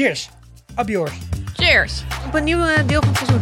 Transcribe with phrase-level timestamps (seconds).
[0.00, 0.28] Cheers.
[0.86, 1.12] Yours.
[1.56, 2.04] Cheers!
[2.26, 3.38] Op een nieuw deel van het seizoen.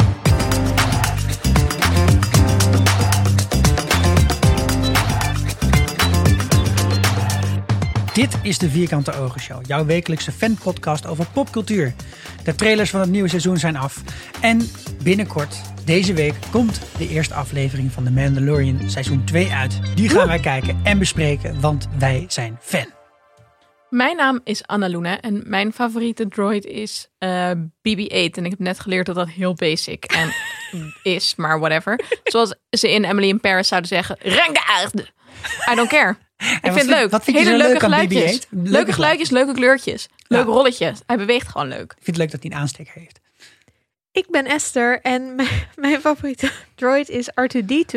[8.14, 11.94] Dit is de Vierkante Ogen Show, jouw wekelijkse fanpodcast over popcultuur.
[12.44, 14.02] De trailers van het nieuwe seizoen zijn af.
[14.40, 14.70] En
[15.02, 19.80] binnenkort, deze week, komt de eerste aflevering van The Mandalorian seizoen 2 uit.
[19.94, 22.97] Die gaan wij kijken en bespreken, want wij zijn fan.
[23.90, 28.10] Mijn naam is Anna Luna en mijn favoriete droid is eh, BB-8.
[28.10, 30.32] En ik heb net geleerd dat dat heel basic en
[31.14, 32.00] is, maar whatever.
[32.24, 35.12] Zoals ze in Emily in Paris zouden zeggen, rengaard.
[35.70, 36.16] I don't care.
[36.36, 37.10] Ik vind het leuk.
[37.10, 38.46] wat vind je Hele zo leuke leuk aan geluidjes.
[38.46, 38.48] BB-8?
[38.50, 40.08] Leuke Leuke geluidjes, leuke kleurtjes.
[40.26, 41.00] Leuke rolletjes.
[41.06, 41.92] Hij beweegt gewoon leuk.
[41.92, 43.20] Ik vind het leuk dat hij een aansteker heeft.
[44.12, 47.96] Ik ben Esther en mijn, mijn favoriete droid is R2D2.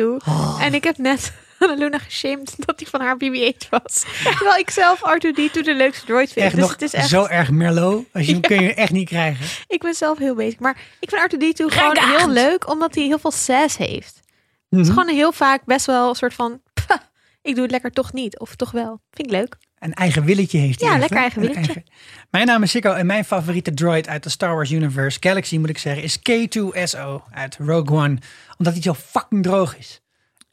[0.60, 1.32] En ik heb net
[1.78, 4.04] Luna geshamed dat hij van haar BB-8 was.
[4.38, 6.44] Terwijl ik zelf R2D2 de leukste droid vind.
[6.46, 8.06] Echt dus nog het is echt, zo erg Merlot.
[8.12, 9.46] Als je hem kun je echt niet krijgen.
[9.66, 10.58] ik ben zelf heel bezig.
[10.58, 12.16] Maar ik vind R2D2 gewoon Rengaard.
[12.20, 14.20] heel leuk, omdat hij heel veel sass heeft.
[14.68, 14.98] Het is Mhm.
[14.98, 16.62] gewoon heel vaak best wel een soort van...
[16.86, 16.96] "Pah,
[17.42, 18.38] ik doe het lekker toch niet.
[18.38, 19.00] Of toch wel.
[19.10, 19.56] Vind ik leuk.
[19.78, 20.90] Een eigen willetje heeft hij.
[20.90, 21.84] Ja, lekker eigen willetje.
[22.30, 25.68] Mijn naam is Sikko en mijn favoriete droid uit de Star Wars Universe, Galaxy moet
[25.68, 28.18] ik zeggen, is K2SO uit Rogue One.
[28.58, 30.00] Omdat hij zo fucking droog is.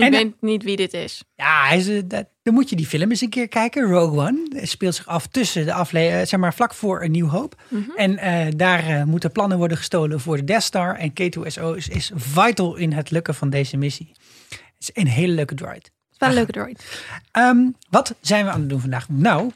[0.05, 1.23] Ik weet niet wie dit is.
[1.35, 4.19] Ja, hij is, eh, dat- dan moet je die film eens een keer kijken, Rogue
[4.27, 4.47] One.
[4.49, 7.61] Het speelt zich af tussen de aflevering, zeg maar vlak voor een nieuw hoop.
[7.95, 10.95] En eh, daar eh, moeten plannen worden gestolen voor de Death Star.
[10.95, 14.11] En K2SO is, is vital in het lukken van deze missie.
[14.49, 15.83] Het is een hele leuke droid.
[15.83, 17.01] Het is wel een leuke droid.
[17.31, 17.57] Ehm,
[17.89, 19.09] wat zijn we aan het doen vandaag?
[19.09, 19.51] Nou,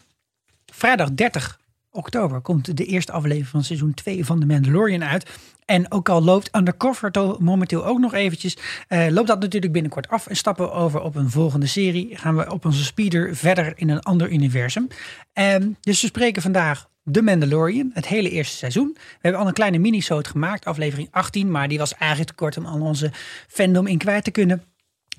[0.73, 1.59] vrijdag 30
[1.91, 5.29] oktober komt de eerste aflevering van seizoen 2 van The Mandalorian uit.
[5.65, 10.27] En ook al loopt Undercover momenteel ook nog eventjes, eh, loopt dat natuurlijk binnenkort af
[10.27, 12.17] en stappen we over op een volgende serie.
[12.17, 14.87] Gaan we op onze speeder verder in een ander universum.
[15.33, 18.91] Ehm, dus we spreken vandaag The Mandalorian, het hele eerste seizoen.
[18.93, 22.57] We hebben al een kleine mini-soot gemaakt, aflevering 18, maar die was eigenlijk te kort
[22.57, 23.11] om al onze
[23.47, 24.63] fandom in kwijt te kunnen.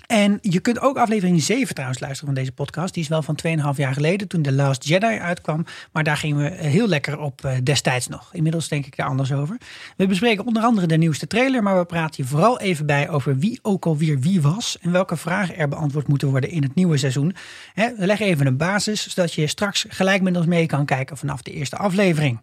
[0.07, 2.95] En je kunt ook aflevering 7 trouwens luisteren van deze podcast.
[2.95, 5.65] Die is wel van 2,5 jaar geleden toen The Last Jedi uitkwam.
[5.93, 8.35] Maar daar gingen we heel lekker op eh, destijds nog.
[8.35, 9.57] Inmiddels denk ik daar anders over.
[9.97, 11.63] We bespreken onder andere de nieuwste trailer.
[11.63, 14.79] Maar we praten hier vooral even bij over wie ook alweer wie was.
[14.81, 17.35] En welke vragen er beantwoord moeten worden in het nieuwe seizoen.
[17.75, 19.09] We leggen even een basis.
[19.09, 22.41] Zodat je straks gelijk met ons mee kan kijken vanaf de eerste aflevering.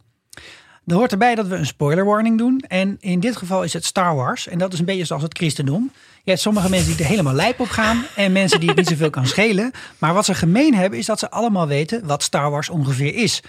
[0.86, 2.60] Er hoort erbij dat we een spoiler warning doen.
[2.68, 4.48] En in dit geval is het Star Wars.
[4.48, 5.92] En dat is een beetje zoals het christendom.
[6.24, 8.04] Je hebt sommige mensen die er helemaal lijp op gaan.
[8.16, 9.72] En mensen die het niet zoveel kan schelen.
[9.98, 13.42] Maar wat ze gemeen hebben is dat ze allemaal weten wat Star Wars ongeveer is.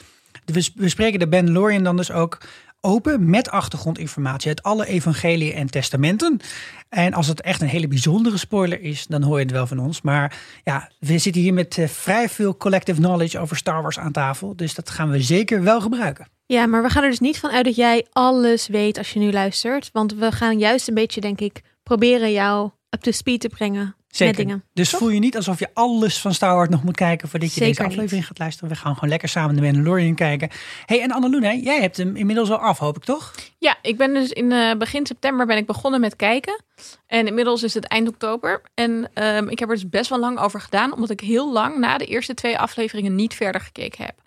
[0.44, 2.38] We we spreken de Mandalorian dan dus ook
[2.80, 6.40] open met achtergrondinformatie uit alle evangeliën en testamenten.
[6.88, 9.78] En als het echt een hele bijzondere spoiler is, dan hoor je het wel van
[9.78, 10.02] ons.
[10.02, 14.12] Maar ja, we zitten hier met eh, vrij veel collective knowledge over Star Wars aan
[14.12, 14.56] tafel.
[14.56, 16.26] Dus dat gaan we zeker wel gebruiken.
[16.52, 19.18] Ja, maar we gaan er dus niet van uit dat jij alles weet als je
[19.18, 19.90] nu luistert.
[19.92, 23.94] Want we gaan juist een beetje, denk ik, proberen jou up to speed te brengen
[24.08, 24.36] Zeker.
[24.36, 24.64] met dingen.
[24.72, 27.54] Dus voel je niet alsof je alles van Star Wars nog moet kijken voordat je
[27.54, 27.92] Zeker deze niet.
[27.92, 28.68] aflevering gaat luisteren.
[28.70, 30.50] We gaan gewoon lekker samen de Mandalorian kijken.
[30.86, 33.34] hey, en Annaluna, jij hebt hem inmiddels al af, hoop ik toch?
[33.58, 36.62] Ja, ik ben dus in eh, begin september ben ik begonnen met kijken.
[37.06, 38.62] En inmiddels is het eind oktober.
[38.74, 40.94] En ehm, ik heb er dus best wel lang over gedaan.
[40.94, 44.21] Omdat ik heel lang na de eerste twee afleveringen niet verder gekeken heb.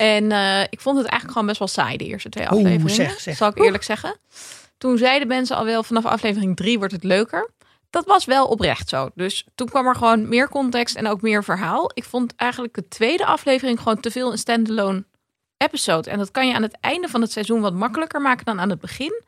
[0.00, 2.94] En eh, ik vond het eigenlijk gewoon best wel saai, de eerste twee Oeh, afleveringen.
[2.94, 3.36] zeg, zeg.
[3.36, 4.16] Zal ik eerlijk zeggen.
[4.78, 7.50] Toen zeiden mensen al wel, vanaf aflevering drie wordt het leuker.
[7.90, 9.10] Dat was wel oprecht zo.
[9.14, 11.90] Dus toen kwam er gewoon meer context en ook meer verhaal.
[11.94, 15.04] Ik vond eigenlijk de tweede aflevering gewoon te veel een standalone
[15.56, 16.10] episode.
[16.10, 18.70] En dat kan je aan het einde van het seizoen wat makkelijker maken dan aan
[18.70, 19.22] het begin.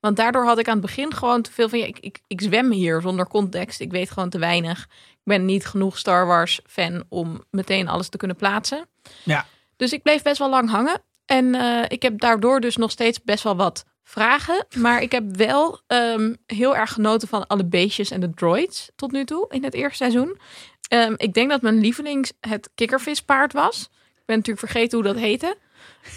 [0.00, 1.78] Want daardoor had ik aan het begin gewoon te veel van...
[1.78, 3.80] Ja, ik, ik, ik zwem hier zonder context.
[3.80, 4.82] Ik weet gewoon te weinig.
[5.10, 8.86] Ik ben niet genoeg Star Wars fan om meteen alles te kunnen plaatsen.
[9.22, 9.46] Ja.
[9.76, 11.02] Dus ik bleef best wel lang hangen.
[11.26, 14.66] En eh, ik heb daardoor dus nog steeds best wel wat vragen.
[14.76, 19.12] Maar ik heb wel ehm, heel erg genoten van alle beestjes en de droids tot
[19.12, 20.38] nu toe in het eerste seizoen.
[20.88, 23.80] Ehm, ik denk dat mijn lievelings het kikkervispaard was.
[23.92, 25.56] Ik ben natuurlijk vergeten hoe dat heette.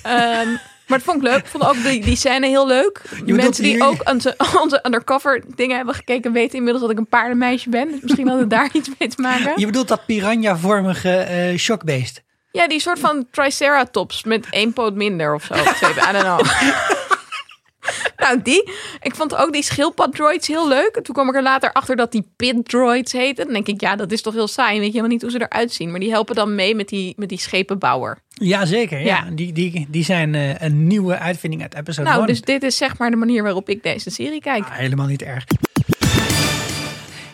[0.04, 0.48] Ehm,
[0.88, 1.38] maar dat vond ik leuk.
[1.38, 3.02] Ik vond ook die, die scène heel leuk.
[3.10, 6.98] bedoelt Mensen die hier- ook onze, onze undercover dingen hebben gekeken weten inmiddels dat ik
[6.98, 7.92] een paardenmeisje ben.
[7.92, 9.60] Dus misschien had het daar iets mee te maken.
[9.60, 12.22] Je bedoelt dat piranha-vormige eh, shockbeest.
[12.52, 15.54] Ja, die soort van triceratops met één poot minder of zo.
[15.54, 16.40] Of twee, I don't know.
[18.24, 18.72] nou, die.
[19.02, 20.96] Ik vond ook die schildpad droids heel leuk.
[20.96, 23.46] En toen kwam ik er later achter dat die pit droids heten.
[23.46, 24.80] Dan denk ik, ja, dat is toch heel saai.
[24.80, 25.92] Weet je helemaal niet hoe ze eruit zien.
[25.92, 28.18] Maar die helpen dan mee met die, met die schepenbouwer.
[28.30, 29.06] Jazeker, ja.
[29.06, 29.30] Ja.
[29.32, 32.28] Die, die, die zijn eh, een nieuwe uitvinding uit episode nou, 1.
[32.28, 34.64] dus dit is zeg maar de manier waarop ik deze serie kijk.
[34.64, 35.44] Ah, helemaal niet erg.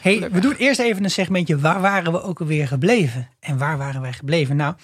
[0.03, 1.59] Hey, we doen eerst even een segmentje.
[1.59, 3.29] Waar waren we ook alweer gebleven?
[3.39, 4.55] En waar waren wij gebleven?
[4.55, 4.75] Nou,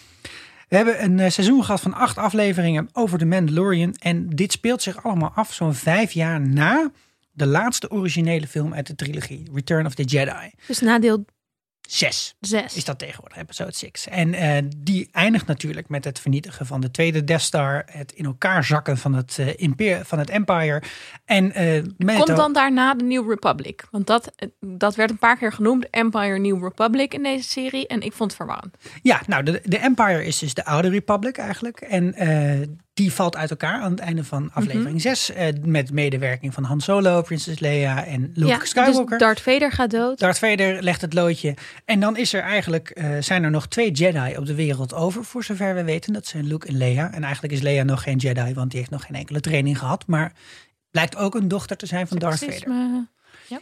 [0.67, 3.93] We hebben een eh, seizoen gehad van acht afleveringen over de Mandalorian.
[3.93, 6.91] En dit speelt zich allemaal af zo'n vijf jaar na
[7.31, 10.51] de laatste originele film uit de trilogie, Return of the Jedi.
[10.67, 11.25] Dus nadeel
[11.89, 12.75] Zes 6.
[12.75, 14.07] is dat tegenwoordig, episode 6.
[14.07, 18.25] En eh, die eindigt natuurlijk met het vernietigen van de tweede Death Star, het in
[18.25, 20.81] elkaar zakken van het, eh, imper- van het Empire.
[21.25, 21.83] En eh
[22.15, 23.87] Komt dan daarna de New Republic?
[23.91, 27.87] Want dat, dat werd een paar keer genoemd, Empire New Republic in deze serie.
[27.87, 28.75] En ik vond het verwarrend.
[29.01, 31.81] Ja, nou, de, de Empire is dus de oude Republic eigenlijk.
[31.81, 32.13] En
[32.99, 35.31] die valt uit elkaar aan het einde van aflevering 6.
[35.61, 39.09] met medewerking van Han Solo, Princess Leia en Luke ja, Skywalker.
[39.09, 40.19] Dus Darth Vader gaat dood.
[40.19, 41.53] Darth Vader legt het loodje.
[41.85, 45.25] En dan is er eigenlijk, eh, zijn er nog twee Jedi op de wereld over,
[45.25, 46.13] voor zover we weten.
[46.13, 47.11] Dat zijn Luke en Leia.
[47.13, 50.07] En eigenlijk is Leia nog geen Jedi, want die heeft nog geen enkele training gehad.
[50.07, 50.33] Maar
[50.91, 52.53] blijkt ook een dochter te zijn van Darth Vader.
[52.53, 53.07] Seksisme.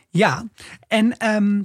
[0.10, 0.45] Ja,
[0.88, 1.62] en ehm,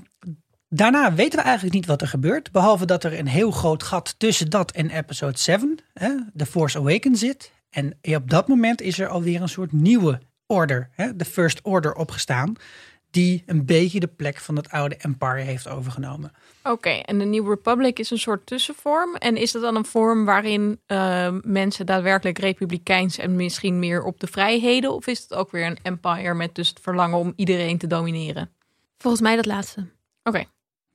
[0.69, 2.51] daarna weten we eigenlijk niet wat er gebeurt.
[2.51, 6.79] Behalve dat er een heel groot gat tussen dat en episode 7, hè, The Force
[6.79, 7.51] Awakens, zit.
[7.73, 11.95] En op dat moment is er alweer een soort nieuwe order, hè, de First Order,
[11.95, 12.53] opgestaan.
[13.11, 16.33] Die een beetje de plek van het oude Empire heeft overgenomen.
[16.63, 19.15] Oké, en de New Republic is een soort tussenvorm.
[19.17, 24.21] En is dat dan een vorm waarin eh, mensen daadwerkelijk republikeins en misschien meer op
[24.21, 24.93] de vrijheden?
[24.95, 28.51] Of is het ook weer een empire met dus het verlangen om iedereen te domineren?
[28.99, 29.87] Volgens mij dat laatste.
[30.23, 30.45] Oké,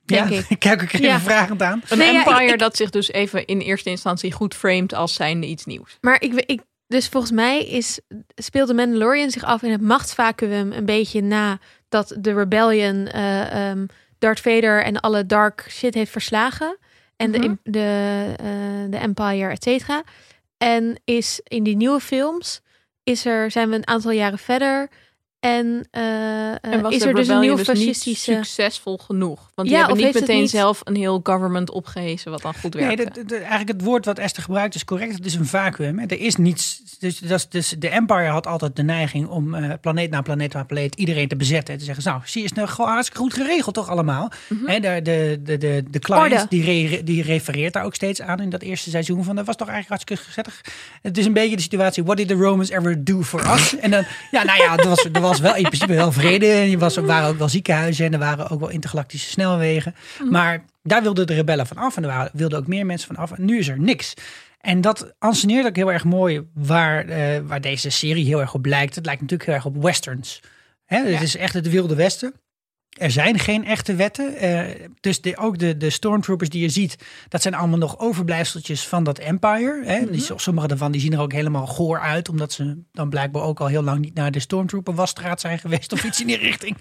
[0.04, 0.44] Denk ja, ik.
[0.56, 1.20] ik kijk ook even Ja.
[1.20, 1.82] vragend aan.
[1.88, 4.92] een Nee, ja, empire ik- ik- dat zich dus even in eerste instantie goed framed
[4.94, 5.98] als zijnde iets nieuws.
[6.00, 8.00] Maar ik, ik, dus volgens mij is,
[8.34, 11.58] speelt de Mandalorian zich af in het machtsvacuum een beetje na
[11.88, 13.86] dat de Rebellion eh, ehm,
[14.18, 16.78] Darth Vader en alle dark shit heeft verslagen.
[17.16, 17.40] En Mhm.
[17.40, 20.02] de, de, eh, de Empire, et cetera.
[20.56, 22.60] En is in die nieuwe films
[23.02, 24.88] is er, zijn we een aantal jaren verder.
[25.40, 26.02] En, eh,
[26.50, 28.32] eh, En was is er dus een nieuw dus niet fascistische...
[28.34, 29.50] succesvol genoeg?
[29.54, 32.54] Want Ja, die hebben of niet meteen niet- zelf een heel government opgehezen wat dan
[32.54, 33.10] goed Nee, werkte.
[33.20, 35.12] de, de- eigenlijk het woord wat Esther gebruikt is correct.
[35.14, 35.98] Het is een vacuüm.
[35.98, 36.06] hè.
[36.06, 36.80] Er is niets.
[36.98, 40.52] Dus, dat is- dus de Empire had altijd de neiging om eh, planeet na planeet
[40.52, 41.72] na planeet iedereen te bezetten.
[41.74, 44.30] En te zeggen, nou, zie je, is nou gewoon hartstikke goed geregeld toch allemaal.
[44.64, 48.40] Hè, de, de, de, de, de client die, re- die refereert daar ook steeds aan
[48.40, 49.24] in dat eerste seizoen.
[49.24, 50.60] Van, dat was toch eigenlijk hartstikke gezellig.
[51.02, 53.76] Het is een beetje de situatie, what did the Romans ever do for us?
[53.78, 56.46] En dan, ja, nou ja, was, er was wel in principe wel vrede.
[56.52, 59.94] En er was, er waren ook wel ziekenhuizen en er waren ook wel intergalactische snelwegen.
[60.30, 63.32] Maar daar wilden de rebellen van af en er wilden ook meer mensen van af.
[63.32, 64.14] En nu is er niks.
[64.60, 68.66] En dat anseneert ook heel erg mooi waar, eh, waar deze serie heel erg op
[68.66, 68.94] lijkt.
[68.94, 70.40] Het lijkt natuurlijk heel erg op westerns.
[70.86, 71.20] Hè, Het Ja.
[71.20, 72.32] is echt het wilde westen.
[72.88, 74.34] Er zijn geen echte wetten.
[74.34, 76.96] eh, dus de, ook de, de stormtroopers die je ziet,
[77.28, 79.82] dat zijn allemaal nog overblijfseltjes van dat empire.
[79.84, 80.00] Hè.
[80.00, 80.36] Mhm.
[80.36, 83.66] Sommige daarvan die zien er ook helemaal goor uit, omdat ze dan blijkbaar ook al
[83.66, 86.76] heel lang niet naar de stormtrooper wasstraat zijn geweest of iets in die richting.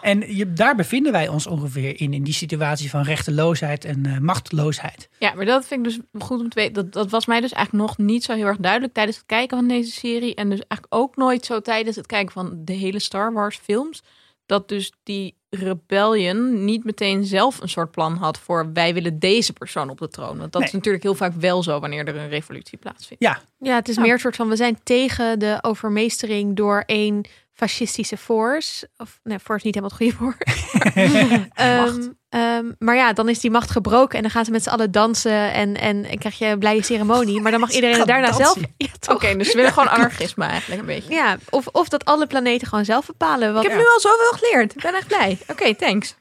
[0.00, 4.18] En je, daar bevinden wij ons ongeveer in, in die situatie van rechteloosheid en eh,
[4.18, 5.08] machteloosheid.
[5.18, 6.74] Ja, maar dat vind ik dus goed om te weten.
[6.74, 9.56] Dat, dat was mij dus eigenlijk nog niet zo heel erg duidelijk tijdens het kijken
[9.56, 10.34] van deze serie.
[10.34, 14.02] En dus eigenlijk ook nooit zo tijdens het kijken van de hele Star Wars films.
[14.50, 19.52] Dat dus die rebellion niet meteen zelf een soort plan had voor wij willen deze
[19.52, 20.38] persoon op de troon.
[20.38, 23.22] Want dat is natuurlijk heel vaak wel zo wanneer er een revolutie plaatsvindt.
[23.22, 24.02] Ja, Ja, het is Ja.
[24.02, 27.28] meer een soort van we zijn tegen de overmeestering door één
[27.60, 28.88] fascistische force.
[28.96, 30.44] Of nee, force is niet helemaal het goede woord.
[31.54, 34.68] Ehm, ehm, maar ja, dan is die macht gebroken en dan gaan ze met z'n
[34.68, 37.40] allen dansen en, en, en krijg je een blije ceremonie.
[37.40, 38.44] Maar dan mag iedereen daarna dansen.
[38.44, 38.58] zelf.
[38.76, 39.14] Ja?
[39.14, 41.14] Oké, dus ze willen gewoon anarchisme eigenlijk een beetje.
[41.14, 43.52] Ja, of, of dat alle planeten gewoon zelf bepalen.
[43.52, 44.74] Wat, Ik heb nu al zoveel geleerd.
[44.74, 45.38] Ik ben echt blij.
[45.48, 46.14] Oké, thanks.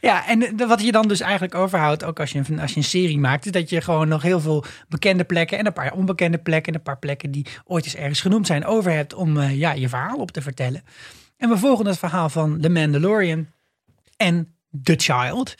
[0.00, 2.84] Ja, en wat je dan dus eigenlijk overhoudt, ook als je, een, als je een
[2.84, 6.38] serie maakt, is dat je gewoon nog heel veel bekende plekken en een paar onbekende
[6.38, 9.58] plekken en een paar plekken die ooit eens ergens genoemd zijn over hebt om eh,
[9.58, 10.82] ja, je verhaal op te vertellen.
[11.36, 13.46] En we volgen het verhaal van The Mandalorian
[14.16, 15.54] en The Child.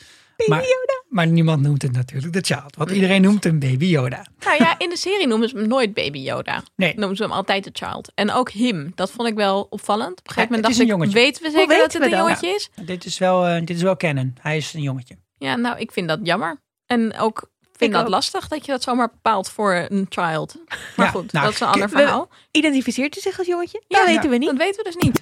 [0.47, 0.63] maar,
[1.09, 4.25] maar niemand noemt het natuurlijk The Child, want iedereen noemt hem Baby Yoda.
[4.45, 6.63] Nou ja, in de serie noemen ze hem nooit Baby Yoda.
[6.75, 6.93] Nee.
[6.95, 8.11] Noemen ze hem altijd de child.
[8.15, 8.91] En ook him.
[8.95, 10.19] Dat vond ik wel opvallend.
[10.19, 11.13] Op een gegeven moment dacht een ik, jongetje.
[11.13, 12.69] weten we zeker weten dat het een jongetje is?
[12.85, 14.35] Dit is wel, eh, dit is wel canon.
[14.41, 15.15] Hij is een jongetje.
[15.37, 16.61] Ja, nou, ik vind dat jammer.
[16.85, 18.09] En ook vind Ik dat ook.
[18.11, 20.55] lastig dat je dat zomaar bepaalt voor een child.
[20.95, 22.29] Maar Ja, goed, nou, dat is een ander verhaal.
[22.51, 23.83] Identificeert u zich als jongetje?
[23.87, 24.29] Ja, dat weten ja.
[24.29, 24.49] we niet.
[24.49, 25.21] Dat weten we dus niet.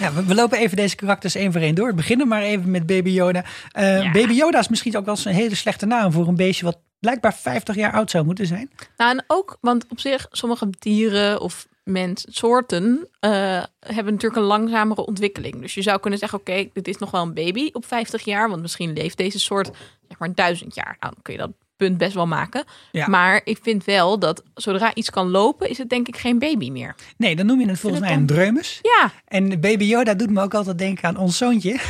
[0.00, 1.88] Ja, we, we lopen even deze karakters één voor één door.
[1.88, 3.44] We beginnen maar even met Baby Yoda.
[3.72, 4.10] Eh, Ja.
[4.10, 6.78] Baby Yoda is misschien ook wel eens een hele slechte naam voor een beestje wat
[7.00, 8.70] blijkbaar 50 jaar oud zou moeten zijn.
[8.96, 15.06] Nou, en ook, want op zich, sommige dieren of menssoorten eh, hebben natuurlijk een langzamere
[15.06, 15.60] ontwikkeling.
[15.60, 18.48] Dus je zou kunnen zeggen, oké, dit is nog wel een baby op 50 jaar,
[18.48, 19.70] want misschien leeft deze soort
[20.08, 20.96] zeg maar duizend jaar.
[21.00, 22.64] Nou, dan kun je dat punt best wel maken.
[22.92, 23.06] Ja.
[23.08, 26.70] Maar ik vind wel dat zodra iets kan lopen, is het denk ik geen baby
[26.70, 26.94] meer.
[27.16, 28.78] Nee, dan noem je het volgens mij een dreumes.
[28.82, 31.78] Ja, En Baby Yoda doet me ook altijd denken aan ons zoontje.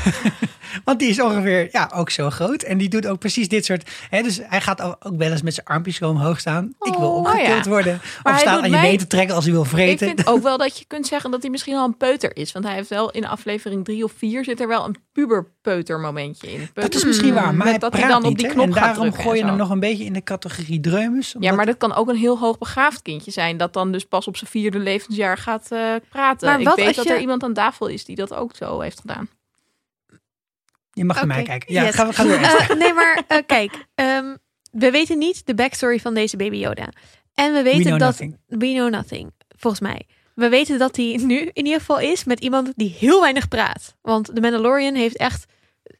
[0.84, 2.62] Want die is ongeveer ja, ook zo groot.
[2.62, 3.90] En die doet ook precies dit soort...
[4.10, 6.64] Hè, dus hij gaat ook wel eens met zijn armpjes zo omhoog staan.
[6.80, 7.70] ik wil Oh, opgetild ja.
[7.70, 8.00] worden.
[8.22, 10.06] hij of staan aan je been te trekken als hij wil Ik vreten.
[10.06, 12.52] vind ook wel dat je kunt zeggen dat hij misschien al een peuter is.
[12.52, 16.52] Want hij heeft wel in aflevering drie of vier zit er wel een puberpeuter momentje
[16.52, 16.68] in.
[16.74, 18.82] Dat is misschien waar, maar hij dat praat hij dan op die knop En gaat
[18.82, 21.34] daarom drukken gooi je hem nog een beetje in de categorie dreumes.
[21.40, 23.56] Ja, maar dat kan ook een heel hoogbegaafd kindje zijn.
[23.56, 26.48] Dat dan dus pas op zijn vierde levensjaar gaat eh, praten.
[26.48, 28.80] Maar ik weet als dat je- er iemand aan tafel is die dat ook zo
[28.80, 29.28] heeft gedaan.
[30.92, 31.72] Je mag naar mij kijken.
[31.72, 31.94] Ja, yes.
[31.94, 32.32] ga, ga door.
[32.38, 33.86] Eh, nee, maar eh, kijk.
[33.94, 34.36] ehm,
[34.70, 36.88] we weten niet de backstory van deze baby Yoda.
[37.34, 38.08] En we weten We know dat...
[38.08, 38.38] nothing.
[38.46, 40.06] We know nothing, volgens mij.
[40.34, 43.96] We weten dat hij nu in ieder geval is met iemand die heel weinig praat.
[44.02, 45.46] Want de Mandalorian heeft echt...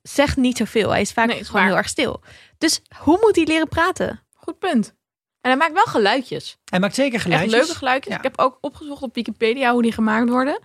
[0.02, 0.90] Zegt niet zoveel.
[0.90, 1.70] Hij is vaak Nee, is gewoon waar.
[1.70, 2.20] heel erg stil.
[2.58, 4.22] Dus hoe moet hij leren praten?
[4.34, 4.94] Goed punt.
[5.40, 6.58] En hij maakt wel geluidjes.
[6.64, 7.52] Hij maakt zeker Echt geluidjes.
[7.52, 8.12] leuke geluidjes.
[8.12, 8.18] Ja.
[8.18, 10.60] Ik heb ook opgezocht op Wikipedia hoe die gemaakt worden.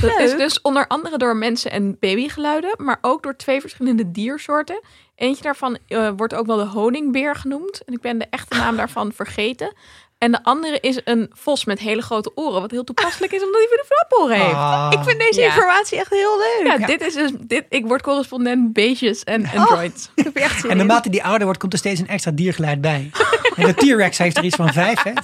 [0.00, 4.80] Dat is dus onder andere door mensen- en babygeluiden, maar ook door twee verschillende diersoorten.
[5.14, 7.84] Eentje daarvan eh, wordt ook wel de honingbeer genoemd.
[7.84, 9.72] En ik ben de echte naam daarvan vergeten.
[10.20, 12.60] En de andere is een vos met hele grote oren.
[12.60, 14.54] Wat heel toepasselijk is, omdat hij weer de flaporen heeft.
[14.54, 14.88] Ah.
[14.92, 15.46] Ik vind deze Ja.
[15.46, 16.66] informatie echt heel leuk.
[16.66, 16.86] Ja, Ja.
[16.86, 19.54] dit is dus, dit, ik word correspondent beestjes en Oh.
[19.54, 20.10] androids.
[20.14, 22.30] Ik heb er echt zin En naarmate die ouder wordt, komt er steeds een extra
[22.30, 23.10] diergeluid bij.
[23.56, 25.02] en de T-Rex heeft er iets van vijf.
[25.02, 25.10] Hè?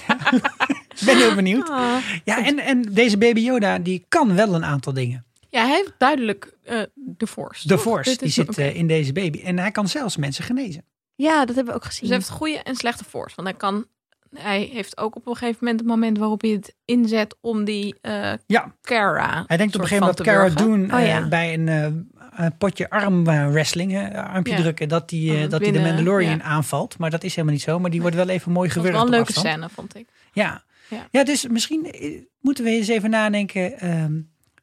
[0.99, 1.71] Ik ben heel benieuwd.
[1.71, 1.95] Ah.
[2.25, 5.25] Ja, en, en deze baby Yoda, die kan wel een aantal dingen.
[5.49, 7.69] Ja, hij heeft duidelijk eh, de force.
[7.69, 7.79] De?
[7.79, 9.41] Force, Dit die zit eh, in deze baby.
[9.45, 10.85] En hij kan zelfs mensen genezen.
[11.15, 12.09] Ja, dat hebben we ook Dus gezien.
[12.09, 13.37] hij heeft goede en slechte force.
[13.37, 13.87] Want hij kan.
[14.39, 17.95] Hij heeft ook op een gegeven moment het moment waarop hij het inzet om die
[18.01, 19.45] eh Ja, Cara.
[19.47, 20.49] hij denkt op een gegeven moment dat Cara.
[20.49, 21.87] Dune Oh, eh, bij een eh,
[22.45, 24.59] een potje armwrestling, hè, armpje Ja.
[24.61, 26.99] drukken, dat hij eh, dat de Mandalorian aanvalt.
[26.99, 27.79] Maar dat is helemaal niet zo.
[27.79, 29.55] Maar die wordt wel even mooi Dat was gewurgd wel een leuke afstand.
[29.55, 30.09] scène, vond ik.
[30.33, 30.65] Ja.
[30.89, 31.07] Ja.
[31.11, 31.25] Ja.
[31.25, 33.79] dus misschien eh, moeten we eens even nadenken.
[33.79, 34.21] ehm,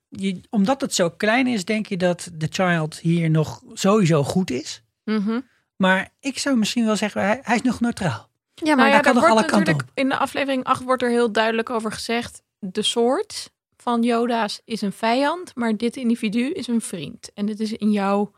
[0.10, 4.52] je, omdat het zo klein is, denk je dat de child hier nog sowieso goed
[4.52, 4.84] is.
[5.04, 5.40] Mhm.
[5.76, 8.30] Maar ik zou misschien wel zeggen, hij, hij is nog neutraal.
[8.66, 11.32] Ja, maar Nou ja, daar kan alle kanten in de aflevering 8 wordt er heel
[11.32, 12.42] duidelijk over gezegd.
[12.60, 17.32] De soort van Yoda's is een vijand, maar dit individu is een vriend.
[17.34, 18.32] En het is in jouw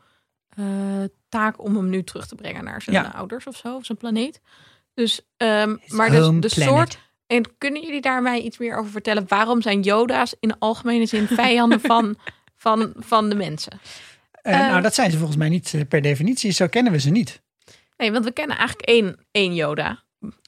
[0.48, 0.64] eh,
[1.28, 3.12] taak om hem nu terug te brengen naar zijn Ja.
[3.14, 4.40] ouders of zo, of zijn planeet.
[4.94, 6.50] Dus, ehm, maar dus de planet.
[6.50, 6.98] soort.
[7.26, 9.24] En kunnen jullie daar mij iets meer over vertellen?
[9.28, 12.16] Waarom zijn Yoda's in de algemene zin vijanden van,
[12.56, 13.80] van, van de mensen?
[14.42, 16.50] Eh, nou, dat zijn ze volgens mij niet eh, per definitie.
[16.50, 17.42] Zo kennen we ze niet.
[17.96, 20.02] Nee, want we kennen eigenlijk één, één Yoda.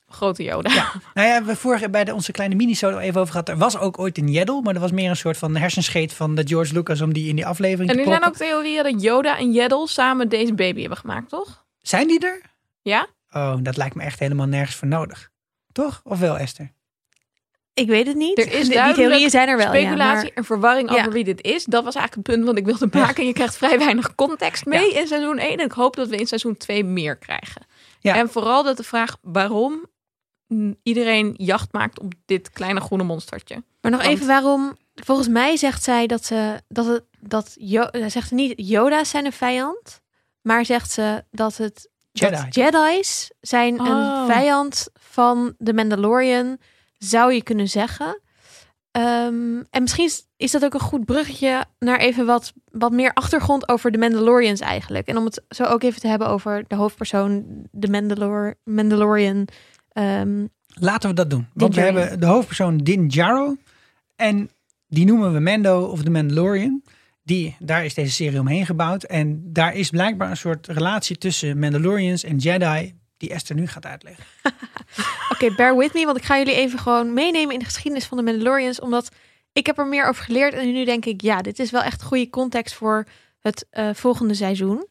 [0.08, 0.70] Grote Yoda.
[0.74, 0.92] Ja.
[1.14, 3.48] Nou ja, we vorige bij de, onze kleine mini-sode even over gehad.
[3.48, 6.34] Er was ook ooit een Jeddel, maar dat was meer een soort van hersenscheet van
[6.34, 9.02] de George Lucas om die in die aflevering En te er zijn ook theorieën dat
[9.02, 11.64] Yoda en Jeddel samen deze baby hebben gemaakt, toch?
[11.80, 12.40] Zijn die er?
[12.82, 13.06] Ja?
[13.30, 15.30] Oh, dat lijkt me echt helemaal nergens voor nodig.
[15.72, 16.00] Toch?
[16.04, 16.72] Of wel, Esther?
[17.74, 18.38] Ik weet het niet.
[18.38, 19.66] Er is Die- theorieën zijn er wel.
[19.66, 20.98] Speculatie Ja, maar- en verwarring Ja.
[20.98, 21.64] over wie dit is.
[21.64, 23.26] Dat was eigenlijk het punt wat ik wilde maken.
[23.26, 25.58] Je krijgt vrij weinig context mee in seizoen 1.
[25.58, 27.66] En ik hoop dat we in seizoen 2 meer krijgen.
[28.00, 28.16] Ja.
[28.16, 29.86] En vooral dat de vraag waarom
[30.82, 33.62] iedereen jacht maakt op dit kleine groene monstertje.
[33.80, 34.76] Maar nog Want- even waarom.
[34.94, 39.10] Volgens mij zegt zij dat ze dat het dat Jo- eh, zegt ze niet Yoda's
[39.10, 40.00] zijn een vijand,
[40.42, 42.36] maar zegt ze dat het Jedi.
[42.36, 43.86] dat Jedi's zijn Oh.
[43.88, 46.58] een vijand van de Mandalorian,
[46.98, 48.20] zou je kunnen zeggen.
[48.90, 53.12] Ehm, en misschien is- is dat ook een goed bruggetje naar even wat, wat meer
[53.12, 55.06] achtergrond over de Mandalorians eigenlijk.
[55.06, 59.48] En om het zo ook even te hebben over de hoofdpersoon, de Mandalor Mandalorian.
[59.98, 61.46] Ehm, Laten we dat doen.
[61.54, 61.96] Want we Djarin.
[61.96, 63.56] hebben de hoofdpersoon Din Djaro.
[64.16, 64.50] En
[64.86, 66.82] die noemen we Mando of de Mandalorian.
[67.22, 69.02] Die, daar is deze serie omheen gebouwd.
[69.02, 72.94] En daar is blijkbaar een soort relatie tussen Mandalorians en Jedi.
[73.16, 74.24] Die Esther nu gaat uitleggen.
[75.32, 78.16] Oké, bear with me, want ik ga jullie even gewoon meenemen in de geschiedenis van
[78.18, 79.08] de Mandalorians, omdat
[79.52, 82.02] ik heb er meer over geleerd en nu denk ik, ja, dit is wel echt
[82.02, 83.06] goede context voor
[83.40, 84.86] het eh, volgende seizoen.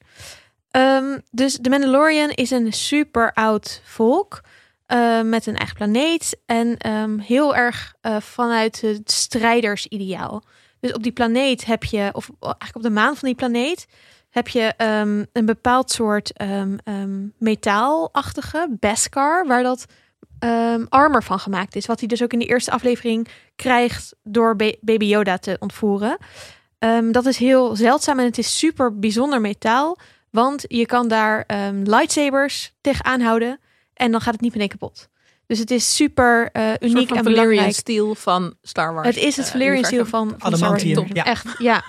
[0.71, 4.41] Ehm, dus de Mandalorian is een super oud volk
[4.87, 10.43] eh, met een eigen planeet en ehm, heel erg eh, vanuit het strijdersideaal.
[10.79, 13.87] Dus op die planeet heb je, of eigenlijk op de maan van die planeet,
[14.29, 19.85] heb je ehm, een bepaald soort ehm, metaalachtige Beskar, waar dat
[20.89, 21.85] armor van gemaakt is.
[21.85, 26.17] Wat hij dus ook in de eerste aflevering krijgt door Ba- Baby Yoda te ontvoeren.
[27.11, 29.97] Dat is heel zeldzaam en het is super bijzonder metaal.
[30.29, 31.45] Want je kan daar
[31.83, 33.59] lightsabers tegen aanhouden
[33.97, 35.09] en dan gaat het niet meteen kapot.
[35.45, 37.73] Dus het is super eh, Een uniek soort van en belangrijk.
[37.73, 39.07] steel van Star Wars.
[39.07, 40.29] Het is het eh, Valerian steel universum.
[40.29, 40.83] van, van Star Wars.
[40.83, 41.25] Adamantium, ja.
[41.25, 41.83] Echt, ja.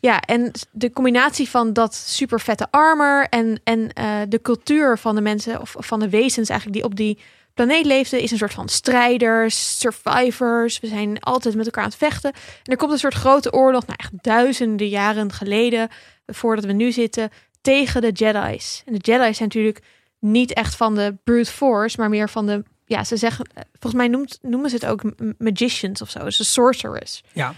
[0.00, 5.14] Ja, en de combinatie van dat super vette armor en, en eh, de cultuur van
[5.14, 7.18] de mensen of van de wezens eigenlijk die op die
[7.54, 10.80] planeet leefden, is een soort van strijders, survivors.
[10.80, 12.32] We zijn altijd met elkaar aan het vechten.
[12.32, 15.88] En er komt een soort grote oorlog, nou echt duizenden jaren geleden,
[16.26, 18.82] voordat we nu zitten, tegen de Jedi's.
[18.86, 19.80] En de Jedi's zijn natuurlijk
[20.18, 24.02] niet echt van de brute force, maar meer van de, ja, ze zeggen, eh, volgens
[24.02, 25.02] mij noemt, noemen ze het ook
[25.38, 27.22] magicians of zo, dus de sorcerers.
[27.32, 27.54] Ja.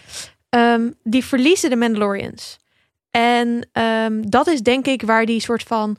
[0.49, 2.59] Ehm, die verliezen de Mandalorians.
[3.11, 5.99] En ehm, dat is denk ik waar die soort van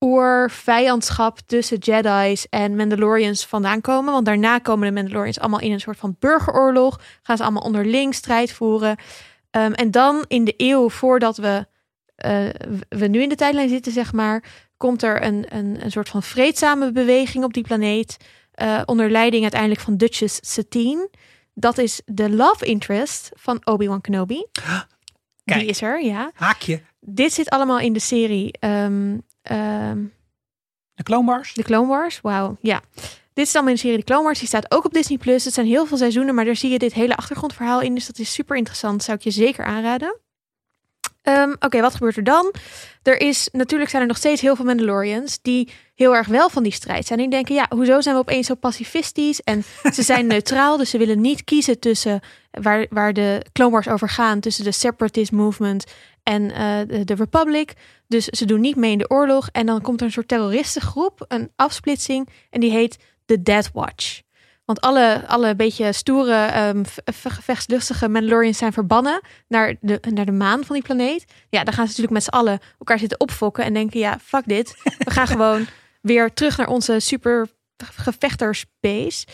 [0.00, 4.12] oer-vijandschap tussen Jedi's en Mandalorians vandaan komen.
[4.12, 7.00] Want daarna komen de Mandalorians allemaal in een soort van burgeroorlog.
[7.22, 8.96] Gaan ze allemaal onderling strijd voeren.
[9.50, 11.66] Ehm, en dan in de eeuw voordat we,
[12.16, 12.48] eh,
[12.88, 14.44] we nu in de tijdlijn zitten, zeg maar,
[14.76, 18.16] komt er een, een, een soort van vreedzame beweging op die planeet.
[18.52, 21.08] eh, onder leiding uiteindelijk van Duchess Satine.
[21.54, 24.44] Dat is de love interest van Obi-Wan Kenobi.
[25.44, 25.60] Kijk.
[25.60, 26.30] Die is er, ja.
[26.34, 26.82] Haakje.
[27.00, 30.04] Dit zit allemaal in de serie ehm, ehm,
[30.94, 31.54] De Clone Wars.
[31.54, 32.20] de Clone Wars.
[32.20, 32.80] Wauw, ja.
[33.32, 34.38] Dit is allemaal in de serie de Clone Wars.
[34.38, 35.18] Die staat ook op Disney+.
[35.18, 35.44] Plus.
[35.44, 37.94] Het zijn heel veel seizoenen, maar daar zie je dit hele achtergrondverhaal in.
[37.94, 39.02] Dus dat is super interessant.
[39.02, 40.18] Zou ik je zeker aanraden.
[41.24, 42.52] Ehm, Oké, wat gebeurt er dan?
[43.02, 46.62] Er is, natuurlijk zijn er nog steeds heel veel Mandalorians die heel erg wel van
[46.62, 47.18] die strijd zijn.
[47.18, 49.40] Die denken, ja, hoezo zijn we opeens zo pacifistisch?
[49.40, 53.88] En ze zijn neutraal, dus ze willen niet kiezen tussen waar, waar de Clone Wars
[53.88, 55.84] over gaan, tussen de Separatist Movement
[56.22, 57.72] en eh, de, de Republic.
[58.06, 59.48] Dus ze doen niet mee in de oorlog.
[59.52, 64.23] En dan komt er een soort terroristengroep, een afsplitsing, en die heet de Death Watch.
[64.64, 70.24] Want alle, alle beetje stoere, ehm, v- v- gevechtslustige Mandalorians zijn verbannen naar de, naar
[70.24, 71.24] de maan van die planeet.
[71.48, 74.42] Ja, dan gaan ze natuurlijk met z'n allen elkaar zitten opfokken en denken, ja, fuck
[74.46, 74.74] dit.
[74.98, 75.66] We gaan gewoon
[76.00, 77.48] weer terug naar onze super
[77.94, 79.26] gevechtersbase.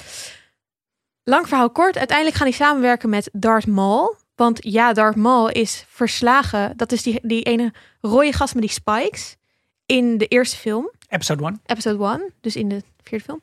[1.25, 4.16] Lang verhaal kort, uiteindelijk gaan die samenwerken met Darth Maul.
[4.34, 6.76] Want ja, Darth Maul is verslagen.
[6.76, 9.37] Dat is die, die ene rode gast met die spikes
[9.87, 11.60] in de eerste film Episode 1.
[11.66, 13.40] episode 1, dus in de vierde film.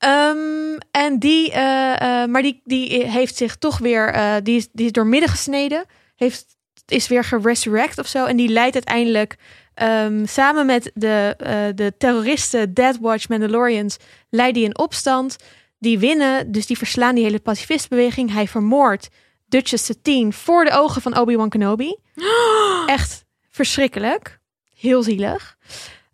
[0.00, 4.68] Ehm, en die, eh, eh, maar die, die heeft zich toch weer, eh, die, is,
[4.72, 5.84] die is doormidden gesneden,
[6.16, 6.46] heeft,
[6.86, 8.24] is weer geresurrect of zo.
[8.24, 9.36] En die leidt uiteindelijk
[9.74, 13.96] ehm, samen met de, eh, de terroristen Death Watch Mandalorians,
[14.30, 15.36] leidt die een opstand.
[15.78, 18.32] Die winnen, dus die verslaan die hele pacifistbeweging.
[18.32, 19.08] Hij vermoordt
[19.48, 21.96] Duchess Satine voor de ogen van Obi-Wan Kenobi.
[22.86, 24.38] Echt verschrikkelijk.
[24.76, 25.56] Heel zielig.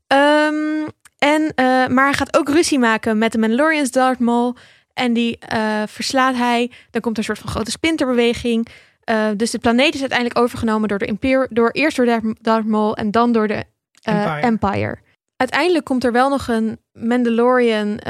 [0.06, 0.86] Ehm,
[1.18, 4.56] en, eh, maar hij gaat ook ruzie maken met de Mandalorians, Darth Maul.
[4.94, 6.70] En die eh, verslaat hij.
[6.90, 8.66] Dan komt er een soort van grote splinterbeweging.
[9.04, 12.96] Eh, dus de planeet is uiteindelijk overgenomen door de Imper door eerst door Darth- Maul
[12.96, 13.64] en dan door de
[14.02, 14.40] Empire.
[14.40, 14.98] Empire.
[15.36, 18.00] Uiteindelijk komt er wel nog een Mandalorian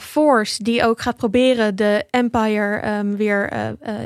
[0.00, 3.52] force die ook gaat proberen de Empire ehm, weer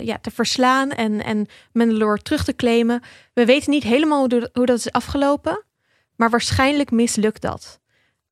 [0.01, 3.03] ja, te verslaan en, en Mandalore terug te claimen.
[3.35, 5.65] We weten niet helemaal hoe, de- hoe dat is afgelopen,
[6.17, 7.81] maar waarschijnlijk mislukt dat.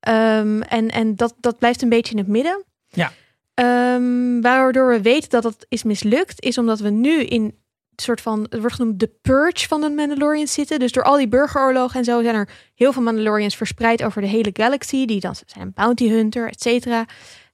[0.03, 2.63] Ehm, en en dat, dat blijft een beetje in het midden.
[2.89, 3.11] Ja.
[3.53, 7.53] Ehm, waardoor we weten dat dat is mislukt, is omdat we nu in een
[7.95, 10.79] soort van, het wordt genoemd de purge van de Mandalorians zitten.
[10.79, 14.27] Dus door al die burgeroorlogen en zo zijn er heel veel Mandalorians verspreid over de
[14.27, 15.05] hele galaxy.
[15.05, 17.05] Die dan zijn bounty hunter, et cetera.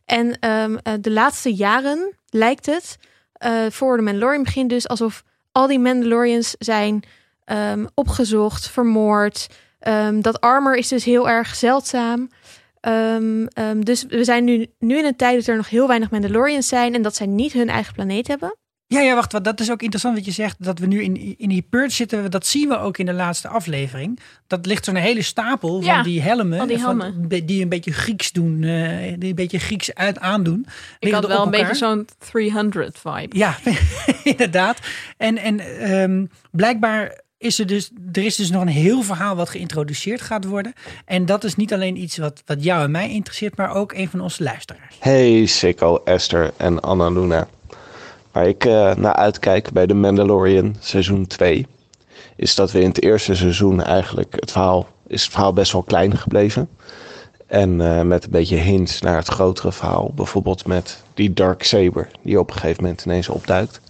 [0.05, 2.97] En ehm, eh, de laatste jaren lijkt het,
[3.33, 7.03] eh, voor de Mandalorian begint dus alsof al die Mandalorians zijn
[7.93, 9.47] opgezocht, vermoord.
[9.79, 12.29] Ehm, dat armor is dus heel erg zeldzaam.
[12.81, 16.09] Ehm, ehm, dus we zijn nu, nu in een tijd dat er nog heel weinig
[16.11, 18.57] Mandalorians zijn en dat zij niet hun eigen planeet hebben.
[18.87, 19.31] Ja, ja, wacht.
[19.31, 20.63] Wat, dat is ook interessant wat je zegt.
[20.63, 22.31] Dat we nu in, in die purge zitten.
[22.31, 24.19] Dat zien we ook in de laatste aflevering.
[24.47, 26.67] Dat ligt zo'n hele stapel Ja, van die helmen.
[26.67, 27.27] die van- helmen.
[27.45, 28.63] die een beetje Grieks doen.
[28.63, 30.65] eh, die een beetje Grieks uit aandoen.
[30.99, 33.37] Ik had wel een beetje zo'n 300 vibe.
[33.37, 33.57] Ja,
[34.23, 34.79] inderdaad.
[35.17, 39.49] En, en ehm, blijkbaar is er dus, er is dus nog een heel verhaal wat
[39.49, 40.73] geïntroduceerd gaat worden.
[41.05, 44.09] En dat is niet alleen iets wat, wat jou en mij interesseert, maar ook een
[44.09, 44.95] van onze luisteraars.
[44.99, 47.47] Hey Sikko, Esther en Anna Luna.
[48.31, 51.67] Waar ik eh, naar uitkijk bij The Mandalorian seizoen 2...
[52.35, 54.87] is dat we in het eerste seizoen eigenlijk het verhaal...
[55.07, 56.69] is het verhaal best wel klein gebleven.
[57.47, 60.11] En eh, met een beetje hints naar het grotere verhaal.
[60.15, 63.81] Bijvoorbeeld met die Dark Saber die op een gegeven moment ineens opduikt.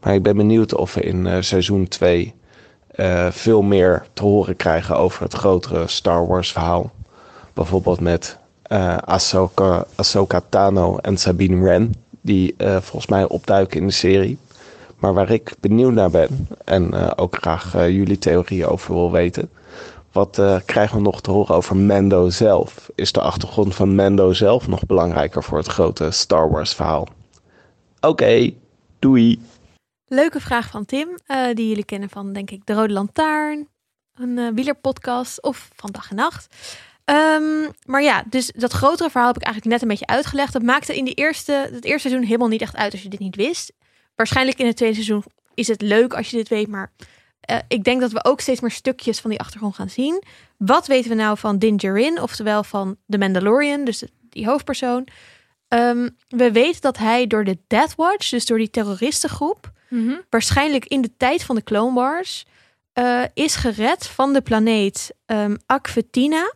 [0.00, 2.34] Maar ik ben benieuwd of we in eh, seizoen 2...
[2.94, 6.90] eh, veel meer te horen krijgen over het grotere Star Wars verhaal.
[7.52, 11.94] Bijvoorbeeld met eh Ahsoka, Ahsoka Tano en Sabine Wren.
[12.20, 14.38] Die eh, volgens mij opduiken in de serie.
[14.96, 16.48] Maar waar ik benieuwd naar ben.
[16.64, 19.50] En ook graag jullie theorieën over wil weten.
[20.12, 22.90] Wat krijgen we nog te horen over Mando zelf?
[22.94, 27.08] Is de achtergrond van Mando zelf nog belangrijker voor het grote Star Wars verhaal?
[28.00, 28.50] Oké,
[28.98, 29.40] doei.
[30.14, 33.68] Leuke vraag van Tim, eh, die jullie kennen van, denk ik, De Rode Lantaarn,
[34.14, 36.54] een eh, wielerpodcast of van Dag en Nacht.
[37.04, 40.52] Ehm, maar ja, dus dat grotere verhaal heb ik eigenlijk net een beetje uitgelegd.
[40.52, 43.20] Dat maakte in de eerste, het eerste seizoen helemaal niet echt uit als je dit
[43.20, 43.72] niet wist.
[44.14, 45.24] Waarschijnlijk in het tweede seizoen
[45.54, 46.92] is het leuk als je dit weet, maar
[47.40, 50.22] eh, ik denk dat we ook steeds meer stukjes van die achtergrond gaan zien.
[50.56, 55.08] Wat weten we nou van Din Djarin, oftewel van de Mandalorian, dus die hoofdpersoon?
[55.68, 60.14] Ehm, we weten dat hij door de Death Watch, dus door die terroristengroep, Mhm.
[60.30, 62.44] waarschijnlijk in de tijd van de Clone Wars,
[62.92, 66.52] eh, is gered van de planeet ehm Akvetina.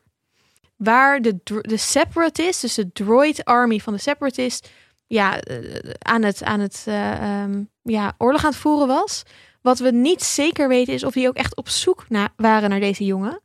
[0.76, 4.68] Waar de, de Separatists, dus de droid army van de Separatists,
[5.06, 9.22] ja, eh, aan het, aan het eh, ehm, ja, oorlog aan het voeren was.
[9.62, 12.80] Wat we niet zeker weten is of die ook echt op zoek na, waren naar
[12.80, 13.40] deze jongen.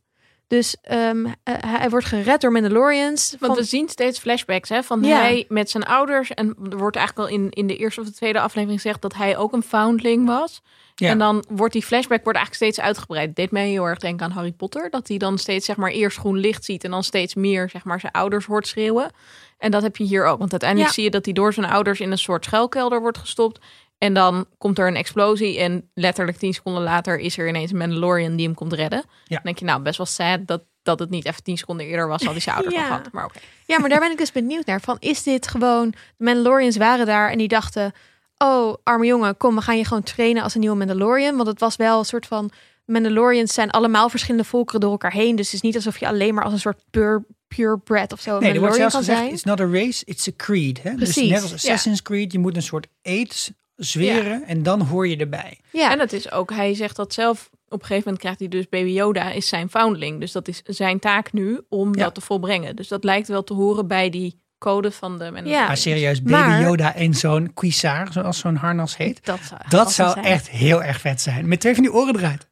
[0.54, 3.36] Dus ehm, eh, hij wordt gered door Mandalorians.
[3.38, 5.16] Want van- we zien steeds flashbacks hè, van Ja.
[5.20, 6.30] hij met zijn ouders.
[6.30, 9.14] En er wordt eigenlijk al in, in de eerste of de tweede aflevering gezegd dat
[9.14, 10.62] hij ook een foundling was.
[10.94, 11.08] Ja.
[11.08, 13.36] En dan wordt die flashback wordt eigenlijk steeds uitgebreid.
[13.36, 14.90] Deed mij heel erg denken aan Harry Potter.
[14.90, 17.84] Dat hij dan steeds zeg maar eerst groen licht ziet en dan steeds meer zeg
[17.84, 19.10] maar zijn ouders hoort schreeuwen.
[19.58, 20.38] En dat heb je hier ook.
[20.38, 20.94] Want uiteindelijk Ja.
[20.96, 23.60] zie je dat hij door zijn ouders in een soort schuilkelder wordt gestopt.
[23.98, 27.76] En dan komt er een explosie en letterlijk tien seconden later is er ineens een
[27.76, 29.04] Mandalorian die hem komt redden.
[29.28, 32.08] Dan denk je nou best wel sad dat, dat het niet even tien seconden eerder
[32.08, 32.86] was, had hij zijn ouders Ja.
[32.86, 33.12] gehad.
[33.12, 33.38] Maar oké.
[33.66, 34.80] Ja, maar daar ben ik dus benieuwd naar.
[34.80, 35.90] Van, is dit gewoon...
[36.16, 37.92] De Mandalorians waren daar en die dachten...
[38.38, 41.36] Oh, arme jongen, kom, we gaan je gewoon trainen als een nieuwe Mandalorian.
[41.36, 42.50] Want het was wel een soort van...
[42.84, 45.36] Mandalorians zijn allemaal verschillende volkeren door elkaar heen.
[45.36, 48.34] Dus het is niet alsof je alleen maar als een soort pure, purebred of zo
[48.36, 49.32] een Nee, er wordt zelfs gezegd, zijn.
[49.32, 50.82] it's not a race, it's a creed.
[50.82, 50.90] Hè?
[50.94, 55.08] Dus Precies, net als Assassin's Creed, je moet een soort eed zweren en dan hoor
[55.08, 55.60] je erbij.
[55.72, 57.50] Ja, En het is ook, hij zegt dat zelf.
[57.68, 60.20] Op een gegeven moment krijgt hij dus Baby Yoda is zijn foundling.
[60.20, 62.04] Dus dat is zijn taak nu om Ja.
[62.04, 62.76] dat te volbrengen.
[62.76, 65.40] Dus dat lijkt wel te horen bij die code van de.
[65.44, 65.66] Ja.
[65.66, 69.24] Maar serieus, Baby Maar- Yoda en zo'n cuissard, zoals zo'n harnas heet.
[69.24, 71.48] dat zou, Dat zou echt heel erg vet zijn.
[71.48, 72.48] Met twee van die oren eruit.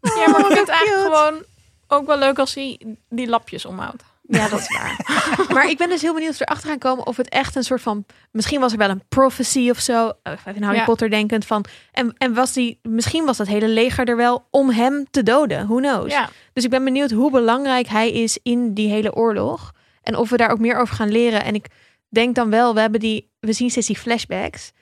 [0.00, 1.16] Ja, maar ik vind het eigenlijk Cute.
[1.16, 1.42] gewoon
[1.88, 4.02] ook wel leuk als hij die lapjes omhoudt.
[4.28, 5.22] Ja, dat is waar.
[5.54, 7.62] maar ik ben dus heel benieuwd of we erachter gaan komen of het echt een
[7.64, 8.04] soort van...
[8.30, 10.12] Misschien was er wel een prophecy of zo.
[10.22, 10.84] eh, Even Harry Ja.
[10.84, 11.64] Potter denkend van...
[11.92, 15.66] En, en was die, misschien was dat hele leger er wel om hem te doden.
[15.66, 16.10] Who knows?
[16.12, 19.72] Ja, Dus ik ben benieuwd hoe belangrijk hij is in die hele oorlog.
[20.02, 21.44] En of we daar ook meer over gaan leren.
[21.44, 21.66] En ik
[22.08, 24.72] denk dan wel, we, hebben die, we zien steeds die flashbacks.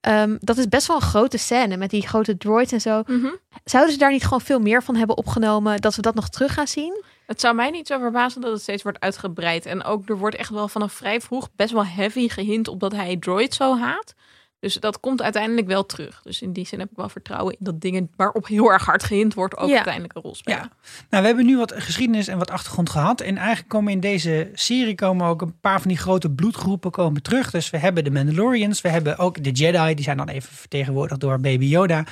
[0.00, 3.02] Ehm, dat is best wel een grote scène met die grote droids en zo.
[3.06, 3.26] Mhm.
[3.64, 5.80] Zouden ze daar niet gewoon veel meer van hebben opgenomen?
[5.80, 7.02] Dat we dat nog terug gaan zien?
[7.26, 9.66] Het zou mij niet zo verbazen dat het steeds wordt uitgebreid.
[9.66, 12.92] En ook er wordt echt wel vanaf vrij vroeg best wel heavy gehint op dat
[12.92, 14.14] hij droid zo haat.
[14.60, 16.20] Dus dat komt uiteindelijk wel terug.
[16.22, 19.04] Dus in die zin heb ik wel vertrouwen in dat dingen waarop heel erg hard
[19.04, 19.74] gehint wordt ook Ja.
[19.74, 20.58] uiteindelijk een rol spelen.
[20.58, 20.70] Ja.
[21.10, 23.20] Nou, we hebben nu wat geschiedenis en wat achtergrond gehad.
[23.20, 27.22] En eigenlijk komen in deze serie komen ook een paar van die grote bloedgroepen komen
[27.22, 27.50] terug.
[27.50, 29.94] Dus we hebben de Mandalorians, we hebben ook de Jedi.
[29.94, 32.04] Die zijn dan even vertegenwoordigd door Baby Yoda.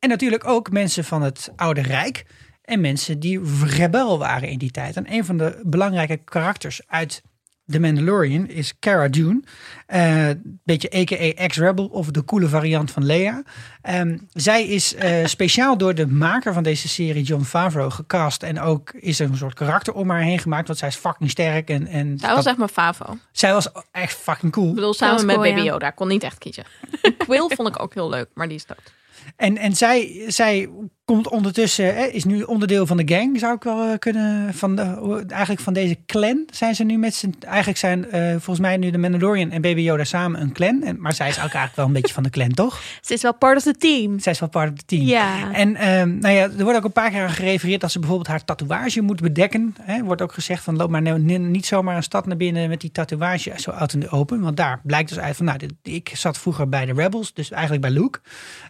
[0.00, 2.24] En natuurlijk ook mensen van het Oude Rijk.
[2.66, 4.96] En mensen die rebel waren in die tijd.
[4.96, 7.22] En een van de belangrijke karakters uit
[7.66, 9.42] The Mandalorian is Cara Dune.
[9.86, 10.30] Eh,
[10.64, 11.32] beetje a.k.a.
[11.34, 13.42] ex-rebel of de coole variant van Leia.
[13.82, 18.42] Ehm, zij is eh, speciaal door de maker van deze serie, John Favreau, gecast.
[18.42, 20.66] En ook is er een soort karakter om haar heen gemaakt.
[20.66, 21.68] Want zij is fucking sterk.
[21.70, 23.16] En, en Zij was dat- echt mijn favo.
[23.32, 24.68] zij was echt fucking cool.
[24.68, 25.60] Ik bedoel, was samen met Baby.
[25.60, 25.90] Yoda.
[25.90, 26.64] Kon niet echt kiezen.
[27.02, 28.92] En Quill vond ik ook heel leuk, maar die is dood.
[29.36, 30.68] En, en zij, zij
[31.06, 34.54] komt ondertussen, hè, is nu onderdeel van de gang, zou ik wel eh, kunnen.
[34.54, 37.34] Van de, eigenlijk van deze clan zijn ze nu met z'n.
[37.40, 40.82] Eigenlijk zijn eh, volgens mij nu de Mandalorian en Baby Yoda samen een clan.
[40.82, 42.80] En, maar zij is ook eigenlijk wel een beetje van de clan, toch?
[43.00, 44.18] Ze is wel part of the team.
[44.18, 45.02] Zij is wel part of the team.
[45.06, 45.52] Ja.
[45.52, 48.28] En ehm, nou ja, er wordt ook een paar keer aan gerefereerd dat ze bijvoorbeeld
[48.28, 49.74] haar tatoeage moet bedekken.
[49.80, 52.68] Hè, wordt ook gezegd van loop maar nou ni- niet zomaar een stad naar binnen
[52.68, 54.40] met die tatoeage zo out in de open.
[54.40, 57.50] Want daar blijkt dus uit van, nou, dit- ik zat vroeger bij de Rebels, dus
[57.50, 58.18] eigenlijk bij Luke.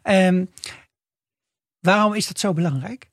[0.03, 0.44] Ehm,
[1.87, 3.11] waarom is dat zo belangrijk?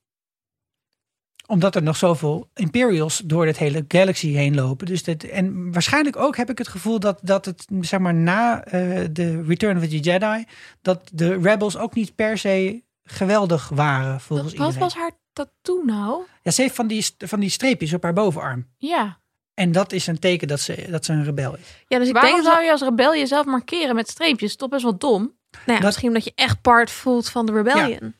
[1.47, 4.86] Omdat er nog zoveel Imperials door het hele galaxy heen lopen.
[4.88, 8.63] Dus dit, en waarschijnlijk ook heb ik het gevoel dat, dat het, zeg maar, na
[8.65, 10.45] eh, de Return of the Jedi,
[10.81, 14.79] dat de Rebels ook niet per se geweldig waren volgens Wat iedereen.
[14.79, 16.21] was haar tattoo nou?
[16.41, 18.67] Ja, ze heeft van die, van die streepjes op haar bovenarm.
[18.77, 19.19] Ja.
[19.53, 21.67] En dat is een teken dat ze, dat ze een rebel is.
[21.88, 24.55] Ja, dus ik Waarom denk dat, zou je als rebel jezelf markeren met streepjes?
[24.55, 25.21] Toch best wel dom.
[25.21, 25.33] nou
[25.65, 28.13] ja, dat- misschien omdat je echt part voelt van de rebellion.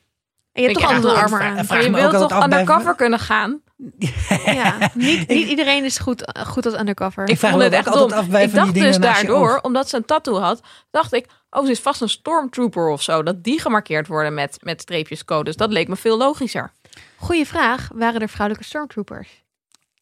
[0.54, 1.66] En je hebt toch altijd een vraag- armor vraag- aan.
[1.68, 3.60] Maar je me wilt toch undercover kunnen gaan?
[4.44, 7.28] Ja, niet, niet iedereen is goed, goed als undercover.
[7.28, 8.18] Ik vraag vond me het echt altijd dom.
[8.18, 11.12] af bij ik van die dacht dingen dus daardoor, omdat ze een tattoo had, dacht
[11.12, 13.22] ik, oh, ze is vast een stormtrooper of zo.
[13.22, 15.56] Dat die gemarkeerd worden met, met streepjescodes.
[15.56, 16.72] Dat leek me veel logischer.
[17.16, 17.88] Goeie vraag.
[17.94, 19.42] Waren er vrouwelijke stormtroopers?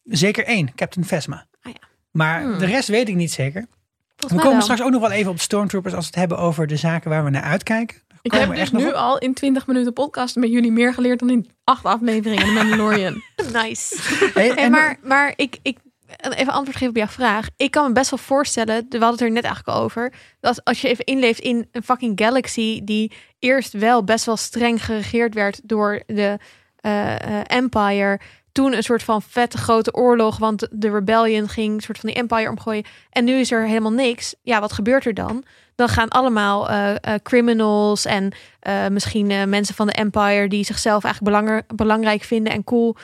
[0.03, 1.45] Zeker één, Captain Vesma.
[1.61, 1.87] Ah ja.
[2.11, 2.57] Maar Hmm.
[2.59, 3.65] de rest weet ik niet zeker.
[4.07, 4.61] Volgens We komen wel.
[4.61, 7.09] straks ook nog wel even op de Stormtroopers als we het hebben over de zaken
[7.09, 8.01] waar we naar uitkijken.
[8.23, 8.93] Ik heb dus nu op?
[8.93, 13.21] al in 20 minuten podcast met jullie meer geleerd dan in acht afleveringen in Mandalorian.
[13.53, 13.95] Nice.
[14.33, 15.77] Hey, Hey, maar maar ik, ik,
[16.17, 17.47] even antwoord geven op jouw vraag.
[17.57, 20.63] Ik kan me best wel voorstellen, we hadden het er net eigenlijk al over, dat
[20.63, 25.33] als je even inleeft in een fucking galaxy die eerst wel best wel streng geregeerd
[25.33, 26.37] werd door de
[26.75, 28.19] eh, eh, Empire,
[28.53, 32.17] toen een soort van vette grote oorlog, want de rebellion ging een soort van die
[32.17, 32.83] Empire omgooien.
[33.09, 34.35] En nu is er helemaal niks.
[34.41, 35.43] Ja, wat gebeurt er dan?
[35.75, 41.03] Dan gaan allemaal eh, eh, criminals en eh, misschien mensen van de Empire die zichzelf
[41.03, 42.95] eigenlijk belangrijk vinden en cool,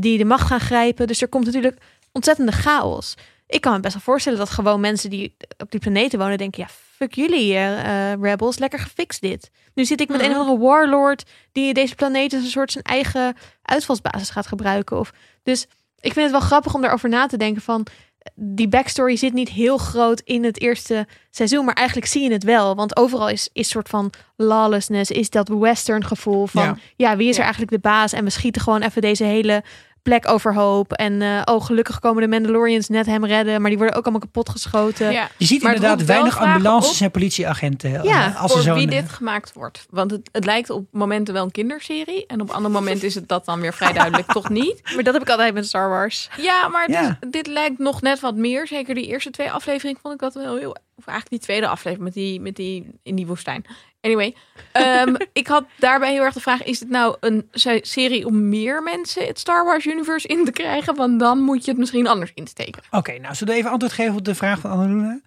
[0.00, 1.06] die de macht gaan grijpen.
[1.06, 1.80] Dus er komt natuurlijk
[2.12, 3.14] ontzettende chaos.
[3.46, 6.62] Ik kan me best wel voorstellen dat gewoon mensen die op die planeten wonen denken,
[6.62, 6.68] ja,
[7.02, 9.50] fuck jullie eh, eh, rebels, lekker gefixt dit.
[9.74, 10.38] Nu zit ik met een Mhm.
[10.40, 14.98] of andere warlord die deze planeet als een soort zijn eigen uitvalsbasis gaat gebruiken.
[14.98, 15.12] Of,
[15.42, 15.62] dus
[16.00, 17.86] ik vind het wel grappig om daarover na te denken van
[18.34, 22.44] die backstory zit niet heel groot in het eerste seizoen, maar eigenlijk zie je het
[22.44, 27.16] wel, want overal is is soort van lawlessness, is dat western gevoel van ja, Ja.
[27.16, 29.62] wie is er eigenlijk de baas en we schieten gewoon even deze hele
[30.02, 33.96] plek overhoop en eh, oh gelukkig komen de Mandalorians net hem redden, maar die worden
[33.96, 35.12] ook allemaal kapot geschoten.
[35.12, 35.28] Ja.
[35.36, 37.94] Je ziet Maar inderdaad weinig ambulances op- en politieagenten.
[37.96, 39.86] eh, Ja, als voor er zo'n, wie eh, dit gemaakt wordt.
[39.90, 42.26] Want het, het lijkt op momenten wel een kinderserie.
[42.26, 44.80] En op andere momenten is het dat dan weer vrij duidelijk toch niet.
[44.94, 46.28] Maar dat heb ik altijd met Star Wars.
[46.36, 47.18] Ja, maar het Ja.
[47.20, 48.66] is- dit lijkt nog net wat meer.
[48.66, 50.76] Zeker die eerste twee afleveringen vond ik dat wel heel...
[50.96, 53.64] Of eigenlijk die tweede aflevering met die, met die in die woestijn.
[54.02, 54.34] Anyway,
[54.72, 56.62] ehm, ik had daarbij heel erg de vraag...
[56.62, 60.50] is het nou een se- serie om meer mensen het Star Wars universe in te
[60.50, 60.94] krijgen?
[60.94, 62.82] Want dan moet je het misschien anders insteken.
[62.90, 65.20] Oké, nou zullen we even antwoord geven op de vraag van Annaluna?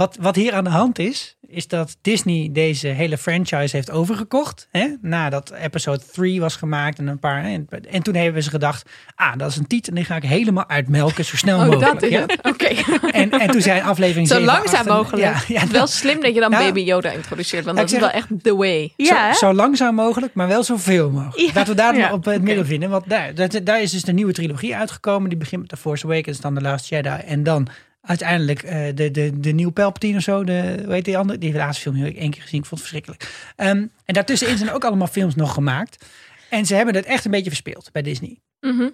[0.00, 4.68] Wat, wat hier aan de hand is, is dat Disney deze hele franchise heeft overgekocht.
[4.70, 4.86] Hè?
[5.00, 7.44] Nadat episode 3 was gemaakt en een paar.
[7.44, 10.22] En, en toen hebben ze gedacht, ah, dat is een titel en die ga ik
[10.22, 11.92] helemaal uitmelken zo snel Oh, mogelijk.
[11.92, 12.20] dat is ja?
[12.26, 12.38] het.
[12.52, 12.66] Oké.
[13.10, 15.22] En, en toen zijn aflevering Zo 7, langzaam 8 mogelijk.
[15.22, 16.58] Ja, ja, Wel slim dat je dan Ja.
[16.58, 17.64] Baby Yoda introduceert.
[17.64, 18.92] Want dat is zeg- wel echt the way.
[18.96, 21.36] Ja, zo, zo langzaam mogelijk, maar wel zoveel mogelijk.
[21.36, 21.50] Ja.
[21.54, 22.90] Laten we daar Ja, op het midden vinden.
[22.90, 25.28] Want daar, daar, daar is dus de nieuwe trilogie uitgekomen.
[25.28, 27.08] Die begint met The Force Awakens, dan The Last Jedi.
[27.26, 27.68] En dan
[28.00, 30.44] uiteindelijk eh, de, de, de nieuwe Palpatine of zo.
[30.44, 31.38] De, hoe heet die andere?
[31.38, 32.60] Die laatste film heb ik één keer gezien.
[32.60, 33.52] Ik vond het verschrikkelijk.
[33.56, 36.06] Ehm, en daartussenin zijn ook allemaal films nog gemaakt.
[36.50, 38.40] En ze hebben het echt een beetje verspeeld bij Disney.
[38.60, 38.88] Mhm.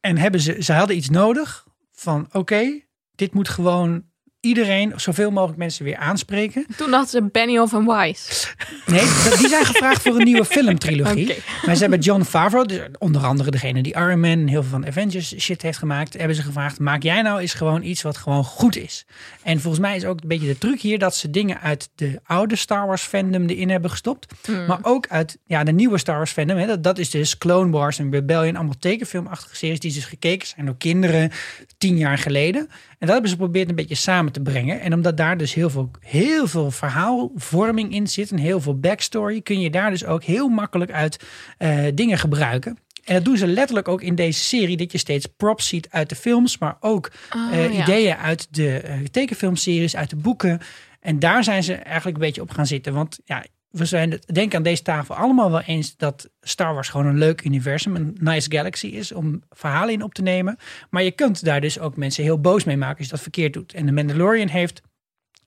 [0.00, 2.80] En hebben ze, ze hadden iets nodig van oké,
[3.14, 4.04] dit moet gewoon
[4.46, 6.66] iedereen, zoveel mogelijk mensen weer aanspreken.
[6.76, 8.46] Toen dachten ze Benny of and Wise.
[8.86, 9.04] Nee,
[9.38, 11.30] die zijn gevraagd voor een nieuwe filmtrilogie.
[11.30, 11.40] Oké.
[11.66, 14.70] Maar ze hebben John Favreau, dus onder andere degene die Iron Man en heel veel
[14.70, 18.16] van Avengers shit heeft gemaakt, hebben ze gevraagd: maak jij nou eens gewoon iets wat
[18.16, 19.06] gewoon goed is?
[19.42, 22.20] En volgens mij is ook een beetje de truc hier dat ze dingen uit de
[22.24, 24.66] oude Star Wars fandom erin hebben gestopt, Hmm.
[24.66, 26.56] maar ook uit ja, de nieuwe Star Wars fandom.
[26.56, 30.48] Hè, dat, dat is dus Clone Wars en Rebellion, allemaal tekenfilmachtige series die dus gekeken
[30.48, 31.30] zijn door kinderen
[31.78, 32.68] tien jaar geleden.
[32.98, 34.80] En dat hebben ze geprobeerd een beetje samen te brengen.
[34.80, 39.40] En omdat daar dus heel veel, heel veel verhaalvorming in zit en heel veel backstory,
[39.40, 41.24] kun je daar dus ook heel makkelijk uit
[41.58, 42.78] eh, dingen gebruiken.
[43.04, 46.08] En dat doen ze letterlijk ook in deze serie, dat je steeds props ziet uit
[46.08, 47.82] de films, maar ook Oh, eh, ja.
[47.82, 50.60] ideeën uit de eh, tekenfilmseries, uit de boeken.
[51.00, 52.92] En daar zijn ze eigenlijk een beetje op gaan zitten.
[52.92, 53.44] Want ja,
[53.76, 57.18] we zijn het, denk aan deze tafel allemaal wel eens dat Star Wars gewoon een
[57.18, 60.56] leuk universum, een nice galaxy is om verhalen in op te nemen.
[60.90, 63.52] Maar je kunt daar dus ook mensen heel boos mee maken als je dat verkeerd
[63.52, 63.72] doet.
[63.72, 64.82] En de Mandalorian heeft,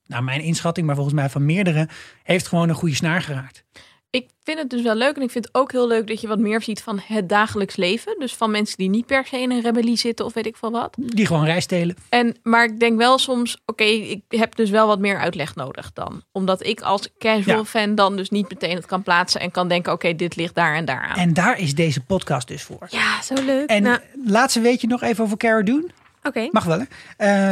[0.06, 1.88] naar mijn inschatting, maar volgens mij van meerdere,
[2.24, 3.64] heeft gewoon een goede snaar geraakt.
[4.12, 5.16] Ik vind het dus wel leuk.
[5.16, 7.76] En ik vind het ook heel leuk dat je wat meer ziet van het dagelijks
[7.76, 8.16] leven.
[8.20, 10.72] Dus van mensen die niet per se in een rebellie zitten of weet ik veel
[10.72, 10.96] wat.
[11.00, 11.96] Die gewoon rijstelen.
[12.10, 15.94] En, maar ik denk wel soms, oké, ik heb dus wel wat meer uitleg nodig
[15.94, 16.24] dan.
[16.32, 17.66] Omdat ik als casual Ja.
[17.66, 20.76] fan dan dus niet meteen het kan plaatsen en kan denken, oké, dit ligt daar
[20.76, 21.16] en daar aan.
[21.18, 22.88] En daar is deze podcast dus voor.
[22.90, 23.70] Ja, zo leuk.
[23.70, 25.88] En Nou, laatste weet je nog even over Cara Dune?
[26.24, 26.48] Oké.
[26.52, 26.86] Mag wel, hè?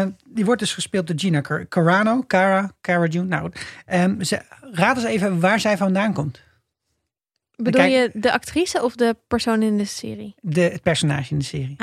[0.01, 2.23] Eh, die wordt dus gespeeld door Gina Car- Carano.
[2.27, 3.25] Cara, Cara Dune.
[3.25, 3.51] Nou.
[3.85, 4.41] Ehm, ze,
[4.71, 6.45] raad eens even waar zij vandaan komt.
[7.57, 10.35] Bedoel kijk- je de actrice of de persoon in de serie?
[10.41, 11.75] De, het personage in de serie.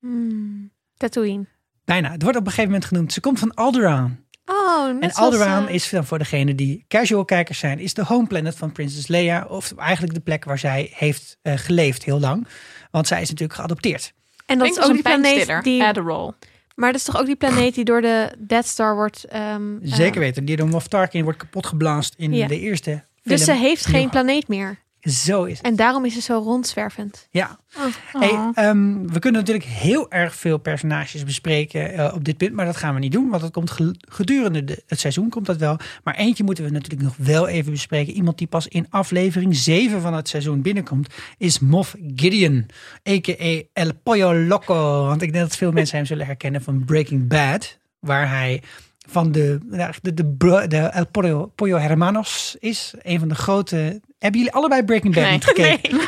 [0.00, 0.70] Hmm.
[0.96, 1.44] Tatooine.
[1.84, 2.10] Bijna.
[2.10, 3.12] Het wordt op een gegeven moment genoemd.
[3.12, 4.24] Ze komt van Alderaan.
[4.44, 7.94] Oh, net En zoals, Alderaan eh, is dan voor degene die casual kijkers zijn, is
[7.94, 9.44] de home planet van Prinses Leia.
[9.48, 12.46] Of eigenlijk de plek waar zij heeft eh, geleefd heel lang.
[12.90, 14.12] Want zij is natuurlijk geadopteerd.
[14.46, 15.82] En dat Klinkt is ook een die planeet die...
[15.84, 16.32] Adderall.
[16.74, 19.24] Maar dat is toch ook die planeet die door de Death Star wordt...
[19.24, 20.44] ehm, eh, Zeker weten.
[20.44, 23.02] Die door Moff Tarkin wordt kapot geblaast in de eerste film.
[23.22, 24.78] Dus ze heeft geen planeet meer.
[25.00, 25.66] Zo is het.
[25.66, 27.28] En daarom is ze zo rondzwervend.
[27.30, 27.58] Ja.
[27.76, 28.20] Oh.
[28.20, 32.64] Hey, ehm, we kunnen natuurlijk heel erg veel personages bespreken eh, op dit punt, maar
[32.66, 35.56] dat gaan we niet doen, want dat komt ge- gedurende de- het seizoen komt dat
[35.56, 35.76] wel.
[36.04, 38.12] Maar eentje moeten we natuurlijk nog wel even bespreken.
[38.14, 42.66] Iemand die pas in aflevering 7 van het seizoen binnenkomt, is Moff Gideon,
[43.08, 43.62] a.k.a.
[43.72, 45.04] El Pollo Loco.
[45.06, 48.62] Want ik denk dat veel mensen hem zullen herkennen van Breaking Bad, waar hij
[49.08, 50.14] van de, nou, de,
[50.68, 52.94] de, El Pollo, Pollo Hermanos is.
[53.02, 54.00] Een van de grote...
[54.18, 55.32] Hebben jullie allebei Breaking Bad Nee.
[55.32, 55.98] niet gekeken?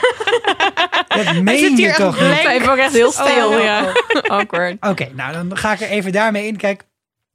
[1.25, 2.45] Dat meen zit hier je echt toch niet?
[2.47, 3.63] Even ook echt heel stil, Oh.
[3.63, 3.93] ja.
[4.37, 4.77] Awkward.
[4.81, 6.57] Oké, nou dan ga ik er even daarmee in.
[6.57, 6.83] Kijk,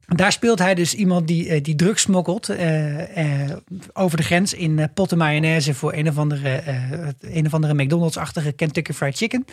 [0.06, 3.56] daar speelt hij dus iemand die, eh, die drugs smokkelt eh, eh,
[3.92, 8.52] over de grens in potten mayonaise voor een of andere, eh, een of andere McDonald's-achtige
[8.52, 9.44] Kentucky Fried Chicken.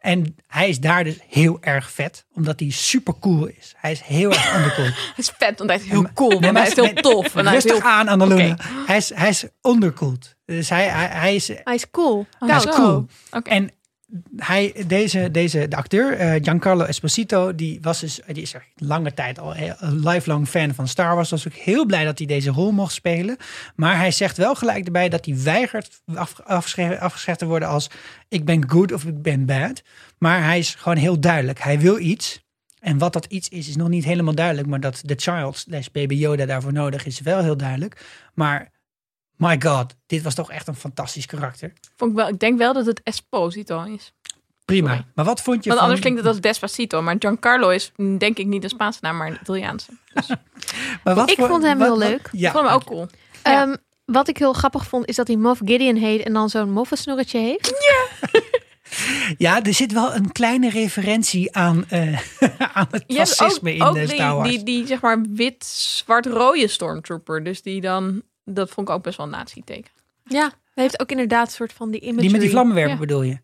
[0.00, 3.74] En hij is daar dus heel erg vet, omdat hij super cool is.
[3.76, 4.84] Hij is heel erg undercool.
[5.14, 6.40] Het is vet, want hij is heel cool.
[6.40, 7.34] maar Maar hij is heel tof.
[7.36, 7.80] En hij is heel...
[7.82, 8.52] aan, Annalena.
[8.52, 8.62] Oké.
[8.86, 10.36] Hij, is, hij is undercooled.
[10.44, 12.26] Dus hij, hij, hij is Hij is cool.
[12.38, 12.70] Oh, Hij is zo.
[12.70, 13.06] cool.
[13.30, 13.50] Oké.
[13.50, 13.70] En
[14.36, 19.38] hij, deze, deze, de acteur, eh, Giancarlo Esposito, die, was dus, die is lange tijd
[19.38, 21.30] al een lifelong fan van Star Wars.
[21.30, 23.36] Was ook heel blij dat hij deze rol mocht spelen.
[23.74, 27.90] Maar hij zegt wel gelijk erbij dat hij weigert af, afgeschreven, te worden als
[28.28, 29.82] ik ben good of ik ben bad.
[30.18, 31.60] Maar hij is gewoon heel duidelijk.
[31.60, 32.48] Hij wil iets.
[32.80, 34.68] En wat dat iets is, is nog niet helemaal duidelijk.
[34.68, 38.04] Maar dat de child baby Yoda daarvoor nodig is, wel heel duidelijk.
[38.34, 38.70] Maar
[39.40, 41.72] my god, dit was toch echt een fantastisch karakter.
[41.96, 44.12] Vond ik, wel, ik denk wel dat het Esposito is.
[44.64, 44.88] Prima.
[44.88, 45.04] Sorry.
[45.14, 45.82] Maar wat vond je Want van...
[45.82, 47.02] anders klinkt het als Despacito.
[47.02, 49.90] Maar Giancarlo is mm, denk ik niet een Spaanse naam, maar een Italiaanse.
[51.04, 52.28] Maar wat Ik voor- vond hem wat- heel wat- leuk.
[52.32, 53.06] Ja, ik vond hem ook cool.
[53.42, 53.62] Ja.
[53.62, 56.72] Ehm, wat ik heel grappig vond, is dat hij Moff Gideon heet en dan zo'n
[56.72, 57.72] moffensnorretje heeft.
[59.38, 62.00] ja, er zit wel een kleine referentie aan, eh,
[62.74, 64.48] aan het hebt fascisme ook, in ook de die, Star Wars.
[64.48, 67.44] die, die, zeg maar wit-zwart-rode stormtrooper.
[67.44, 69.90] Dus die dan, dat vond ik ook best wel een nazi-teken.
[70.24, 72.22] Ja, hij heeft ook inderdaad een soort van die imagery.
[72.22, 72.98] die met die vlammenwerper Ja.
[73.00, 73.38] bedoel je?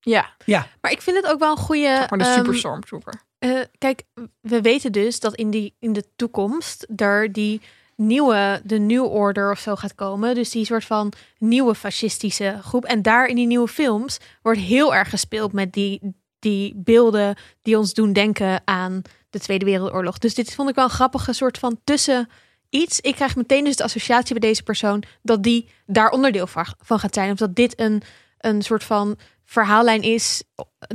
[0.00, 1.82] Ja, Ja, Maar ik vind het ook wel een goede...
[1.82, 3.14] zeg maar de ehm, super stormtrooper.
[3.38, 4.02] eh, kijk,
[4.40, 7.60] we weten dus dat in, die, in de toekomst er die
[7.96, 10.34] nieuwe, de New Order of zo gaat komen.
[10.34, 12.84] Dus die soort van nieuwe fascistische groep.
[12.84, 16.00] En daar in die nieuwe films wordt heel erg gespeeld met die,
[16.38, 20.18] die beelden die ons doen denken aan de Tweede Wereldoorlog.
[20.18, 22.28] Dus dit vond ik wel een grappige soort van tussen
[22.70, 23.00] iets.
[23.00, 26.46] Ik krijg meteen dus de associatie bij deze persoon dat die daar onderdeel
[26.78, 27.30] van gaat zijn.
[27.30, 28.02] Of dat dit een,
[28.38, 30.42] een soort van verhaallijn is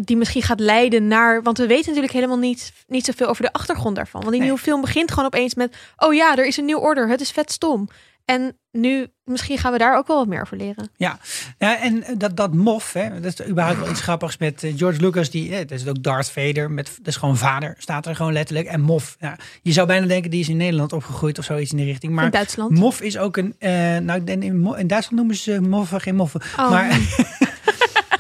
[0.02, 1.44] die misschien gaat leiden naar.
[1.44, 4.22] Want we weten natuurlijk helemaal niet, niet zoveel over de achtergrond daarvan.
[4.22, 4.50] Want die Nee.
[4.50, 7.10] nieuwe film begint gewoon opeens met: Oh ja, er is een nieuw order.
[7.10, 7.88] Het is vet stom.
[8.26, 10.90] En nu, misschien gaan we daar ook wel wat meer over leren.
[10.98, 11.20] ja.
[11.58, 15.02] ja en dat, dat mof, hè, dat is überhaupt wel iets grappigs met eh, George
[15.02, 15.30] Lucas.
[15.30, 18.34] Die, eh, dat is ook Darth Vader, met, dat is gewoon vader, staat er gewoon
[18.34, 18.68] letterlijk.
[18.68, 21.78] En mof, ja, je zou bijna denken die is in Nederland opgegroeid of zoiets in
[21.78, 22.12] die richting.
[22.12, 22.72] in Maar Duitsland.
[22.78, 24.44] mof is ook een, eh, nou in,
[24.78, 26.42] in Duitsland noemen ze moffen geen moffen.
[26.60, 26.70] Oh.
[26.70, 26.92] Maar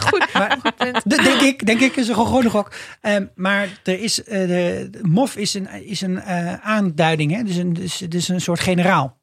[0.09, 1.09] goed, maar- goed punt.
[1.23, 2.71] Denk ik, denk ik, is een gewoon een gok.
[3.01, 7.43] Ehm, maar er is, eh, de, MOF is een, is een eh, aanduiding, hè?
[7.43, 9.19] Dus, een, dus, dus een soort generaal.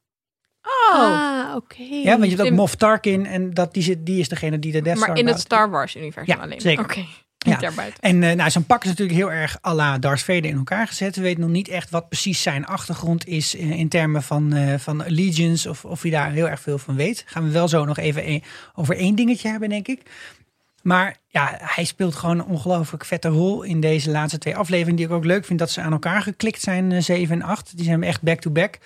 [0.93, 1.81] Ah, oké.
[1.83, 4.71] Ja, want je hebt ook Moff Tarkin en dat, die, zit, die is degene die
[4.71, 5.39] de Death Star Maar in het.
[5.39, 6.61] Star Wars-universum Ja, alleen.
[6.61, 6.83] zeker.
[6.83, 7.05] Oké,
[7.37, 7.57] Ja.
[7.57, 8.01] daarbuiten.
[8.03, 10.87] En eh, nou, zo'n pak is natuurlijk heel erg à la Darth Vader in elkaar
[10.87, 11.15] gezet.
[11.15, 14.77] We weten nog niet echt wat precies zijn achtergrond is in, in termen van, eh,
[14.79, 15.69] van allegiance.
[15.69, 17.23] Of, of hij daar heel erg veel van weet.
[17.25, 18.43] Gaan we wel zo nog even een-
[18.75, 20.01] over één dingetje hebben, denk ik.
[20.81, 24.95] Maar ja, hij speelt gewoon een ongelooflijk vette rol in deze laatste twee afleveringen.
[24.95, 27.75] Die ik ook leuk vind dat ze aan elkaar geklikt zijn, eh, 7 en 8.
[27.77, 28.77] Die zijn echt back-to-back.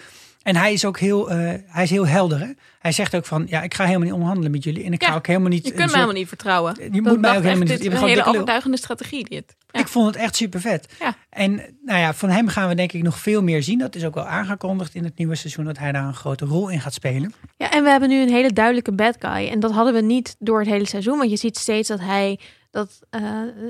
[0.43, 2.39] En hij is ook heel, eh, hij is heel helder.
[2.39, 2.47] Hè?
[2.79, 4.84] Hij zegt ook van, ja, ik ga helemaal niet onderhandelen met jullie.
[4.84, 5.58] En ik Ja, ga ook helemaal niet...
[5.58, 6.75] Je kunt mij soort- helemaal niet vertrouwen.
[6.79, 7.67] Je Dat moet mij ook helemaal niet...
[7.67, 9.56] Dit je is bent een gewoon hele overtuigende strategie, dit.
[9.71, 9.79] Ja.
[9.79, 10.93] Ik vond het echt super vet.
[10.99, 11.15] Ja.
[11.29, 11.51] En
[11.86, 13.79] nou ja, van hem gaan we denk ik nog veel meer zien.
[13.79, 16.69] Dat is ook wel aangekondigd in het nieuwe seizoen dat hij daar een grote rol
[16.69, 17.34] in gaat spelen.
[17.58, 19.47] Ja, en we hebben nu een hele duidelijke bad guy.
[19.47, 21.17] En dat hadden we niet door het hele seizoen.
[21.17, 22.39] Want je ziet steeds dat hij,
[22.71, 23.21] dat eh,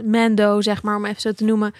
[0.05, 1.73] Mando, zeg maar, om even zo te noemen,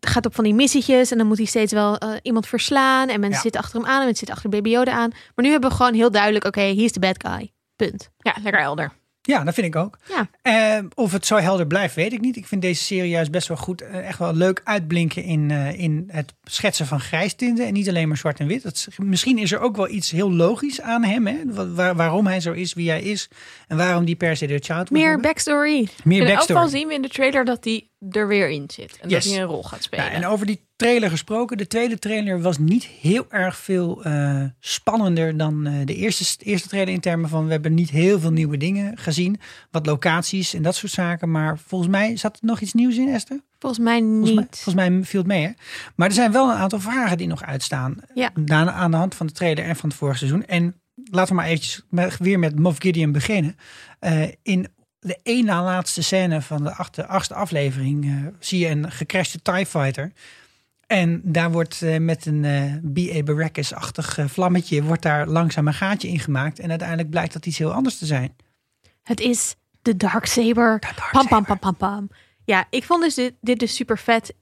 [0.00, 1.10] gaat op van die missietjes.
[1.10, 3.08] En dan moet hij steeds wel eh, iemand verslaan.
[3.08, 3.40] En mensen Ja.
[3.42, 5.10] zitten achter hem aan en mensen zitten achter Baby Yoda aan.
[5.34, 7.50] Maar nu hebben we gewoon heel duidelijk, oké, hij is de bad guy.
[7.76, 8.10] Punt.
[8.18, 8.92] ja, lekker helder.
[9.22, 9.98] Ja, dat vind ik ook.
[10.08, 10.28] Ja.
[10.42, 12.36] Eh, of het zo helder blijft, weet ik niet.
[12.36, 13.80] Ik vind deze serie juist best wel goed.
[13.82, 17.66] eh, echt wel leuk uitblinken in, eh, in het schetsen van grijstinten.
[17.66, 18.62] En niet alleen maar zwart en wit.
[18.62, 21.26] Dat, is- misschien is er ook wel iets heel logisch aan hem.
[21.26, 21.36] Hè?
[21.46, 23.28] Wa- waar- waarom hij zo is wie hij is.
[23.68, 25.88] En waarom die per se de child moet Meer backstory.
[26.04, 26.60] Meer In elk backstory.
[26.60, 28.98] geval zien we in de trailer dat hij er weer in zit.
[29.00, 29.24] En Yes.
[29.24, 30.04] dat hij een rol gaat spelen.
[30.04, 31.56] Ja, en over die trailer gesproken.
[31.56, 36.68] De tweede trailer was niet heel erg veel eh, spannender dan eh, de eerste, eerste
[36.68, 36.94] trailer.
[36.94, 39.40] In termen van we hebben niet heel veel nieuwe dingen gezien.
[39.70, 41.30] Wat locaties en dat soort zaken.
[41.30, 43.40] Maar volgens mij zat er nog iets nieuws in, Esther?
[43.58, 44.10] Volgens mij niet.
[44.16, 45.50] Volgens mij, volgens mij viel het mee, hè?
[45.96, 47.96] Maar er zijn wel een aantal vragen die nog uitstaan.
[48.14, 48.30] Ja.
[48.34, 50.44] Na- aan de hand van de trailer en van het vorige seizoen.
[50.46, 53.56] En laten we maar eventjes met- weer met Moff Gideon beginnen.
[53.98, 54.66] Eh, in
[55.00, 56.74] de één na laatste scène van de
[57.06, 60.12] achtste aflevering eh, zie je een gecrashte TIE Fighter.
[60.86, 63.22] En daar wordt eh, met een eh B.A.
[63.22, 64.82] Baracus-achtig vlammetje...
[64.82, 66.58] wordt daar langzaam een gaatje in gemaakt.
[66.58, 68.36] En uiteindelijk blijkt dat iets heel anders te zijn.
[69.02, 70.78] Het is de Darksaber.
[71.12, 72.10] Pam, pam, pam, pam, pam.
[72.44, 74.34] Ja, ik vond dus dit, dit dus super vet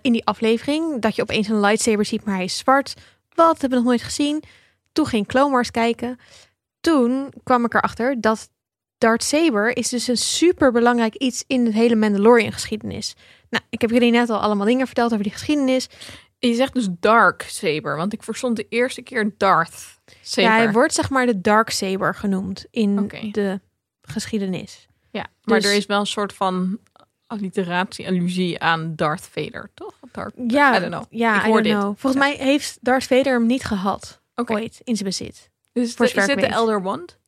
[0.00, 1.00] in die aflevering.
[1.00, 2.94] Dat je opeens een lightsaber ziet, maar hij is zwart.
[3.34, 3.60] Wat?
[3.60, 4.42] Hebben we nog nooit gezien.
[4.92, 6.18] Toen ging Clone Wars kijken.
[6.80, 8.50] Toen kwam ik erachter dat
[9.02, 13.14] Darth Saber is dus een super belangrijk iets in de hele Mandalorian geschiedenis.
[13.50, 15.88] Nou, ik heb jullie net al allemaal dingen verteld over die geschiedenis.
[16.38, 20.50] Je zegt dus Dark Saber, want ik verstond de eerste keer Darth Saber.
[20.50, 23.60] Ja, hij wordt zeg maar de Dark Saber genoemd in de
[24.02, 24.86] geschiedenis.
[25.10, 26.78] Ja, maar Dus- er is wel een soort van
[27.26, 29.94] alliteratie, allusie aan Darth Vader, toch?
[30.12, 31.04] Darth, Ja, I don't know.
[31.10, 31.72] ja, Ik I hoor dit.
[31.72, 31.84] know.
[31.98, 34.52] Volgens mij heeft Darth Vader hem niet gehad Oké.
[34.52, 35.50] ooit in zijn bezit.
[35.72, 36.46] Dus de, is dit de.
[36.46, 37.18] Elder Wand?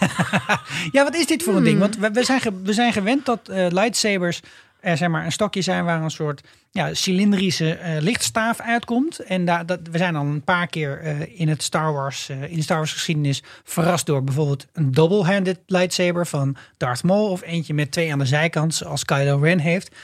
[0.92, 1.68] Ja, wat is dit voor een Hmm.
[1.68, 1.78] ding?
[1.78, 4.40] Want we, we, zijn we zijn gewend dat eh, lightsabers
[4.80, 9.18] er zeg maar, een stokje zijn waar een soort ja, cilindrische eh, lichtstaaf uitkomt.
[9.18, 12.56] En daar dat, we zijn al een paar keer eh, in, het Star Wars, in
[12.56, 17.30] de Star Wars geschiedenis verrast door bijvoorbeeld een double-handed lightsaber van Darth Maul.
[17.30, 19.94] Of eentje met twee aan de zijkant, zoals Kylo Ren heeft.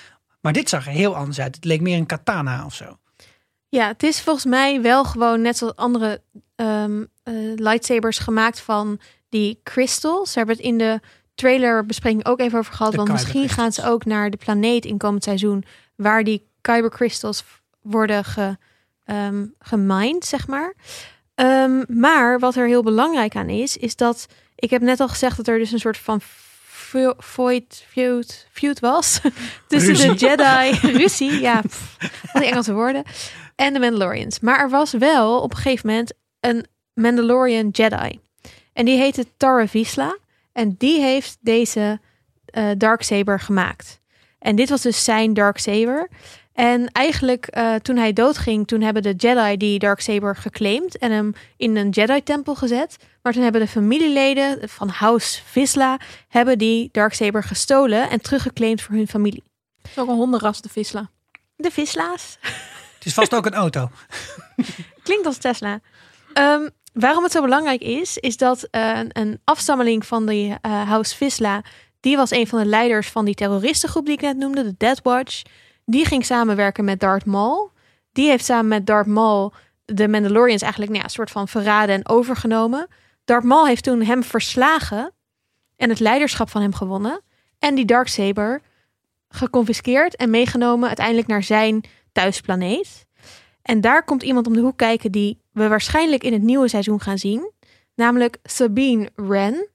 [0.40, 1.54] Maar dit zag er heel anders uit.
[1.54, 2.98] Het leek meer een katana of zo.
[3.68, 6.22] Ja, het is volgens mij wel gewoon net zoals andere
[6.56, 9.00] ehm, eh, lightsabers gemaakt van
[9.34, 10.32] die crystals.
[10.32, 11.00] Ze hebben het in de
[11.34, 12.90] trailerbespreking ook even over gehad.
[12.90, 15.64] De want misschien gaan ze ook naar de planeet in komend seizoen.
[15.96, 17.44] Waar die kyber crystals
[17.82, 18.56] worden ge,
[19.04, 20.74] ehm, gemined, zeg maar.
[21.34, 24.26] Ehm, maar wat er heel belangrijk aan is, is dat...
[24.54, 27.86] Ik heb net al gezegd dat er dus een soort van fu- feud,
[28.52, 29.20] feud, was.
[29.68, 30.14] tussen Ruzie.
[30.14, 30.78] de Jedi...
[30.98, 31.60] Ruzie, ja.
[31.60, 31.96] pff,
[32.32, 33.02] al die Engelse woorden.
[33.56, 34.40] En de Mandalorians.
[34.40, 38.18] Maar er was wel op een gegeven moment een Mandalorian Jedi.
[38.74, 40.18] En die heette Tara Visla.
[40.52, 42.00] En die heeft deze
[42.44, 44.00] eh Darksaber gemaakt.
[44.38, 46.08] En dit was dus zijn Darksaber.
[46.52, 51.34] En eigenlijk eh, toen hij doodging, toen hebben de Jedi die Darksaber geclaimd en hem
[51.56, 52.96] in een Jedi-tempel gezet.
[53.22, 55.98] Maar toen hebben de familieleden van House Visla
[56.28, 59.42] hebben die Darksaber gestolen en teruggeclaimd voor hun familie.
[59.82, 61.10] Het is ook een hondenras, de Visla.
[61.56, 62.38] De Visla's.
[62.94, 63.90] Het is vast ook een auto.
[65.02, 65.80] Klinkt als Tesla.
[66.32, 71.16] Ehm, waarom het zo belangrijk is, is dat eh, een, afstammeling van de eh, House
[71.16, 71.62] Visla,
[72.00, 75.02] die was een van de leiders van die terroristengroep die ik net noemde, de Death
[75.02, 75.42] Watch.
[75.84, 77.70] Die ging samenwerken met Darth Maul.
[78.12, 79.52] Die heeft samen met Darth Maul
[79.84, 82.88] de Mandalorians eigenlijk nou ja, een soort van verraden en overgenomen.
[83.24, 85.12] Darth Maul heeft toen hem verslagen
[85.76, 87.20] en het leiderschap van hem gewonnen.
[87.58, 88.62] En die Darksaber
[89.28, 93.06] geconfiskeerd en meegenomen uiteindelijk naar zijn thuisplaneet.
[93.62, 97.00] En daar komt iemand om de hoek kijken die we waarschijnlijk in het nieuwe seizoen
[97.00, 97.52] gaan zien.
[97.94, 99.68] Namelijk Sabine Wren.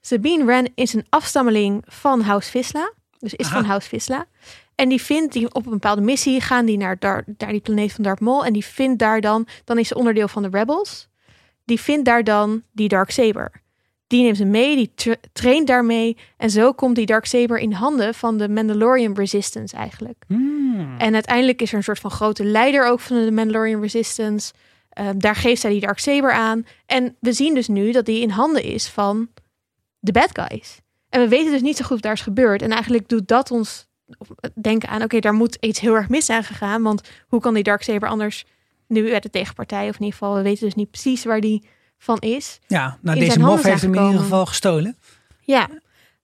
[0.00, 2.92] Sabine Wren is een afstammeling van House Visla.
[3.18, 3.54] Dus is Aha.
[3.54, 4.26] van House Visla.
[4.74, 7.92] En die vindt die op een bepaalde missie gaan die naar, Dar naar die planeet
[7.92, 8.44] van Darth Maul.
[8.44, 11.08] En die vindt daar dan, dan is ze onderdeel van de Rebels.
[11.64, 13.62] Die vindt daar dan die Darksaber.
[14.06, 16.16] Die neemt ze mee, die tra- traint daarmee.
[16.36, 20.24] En zo komt die Darksaber in handen van de Mandalorian Resistance eigenlijk.
[20.26, 20.94] Hmm.
[20.98, 24.52] En uiteindelijk is er een soort van grote leider ook van de Mandalorian Resistance.
[24.94, 26.66] Ehm, daar geeft zij die Darksaber aan.
[26.86, 29.28] En we zien dus nu dat die in handen is van
[29.98, 30.80] de bad guys.
[31.08, 32.62] En we weten dus niet zo goed wat daar is gebeurd.
[32.62, 33.86] En eigenlijk doet dat ons
[34.54, 35.02] denken aan...
[35.02, 36.82] oké, daar moet iets heel erg mis zijn gegaan.
[36.82, 38.44] Want hoe kan die Darksaber anders
[38.86, 39.88] nu uit de tegenpartij...
[39.88, 41.68] of in ieder geval, we weten dus niet precies waar die
[41.98, 42.58] van is.
[42.66, 44.98] Ja, nou in deze mof heeft hem in ieder geval gestolen.
[45.40, 45.68] Ja.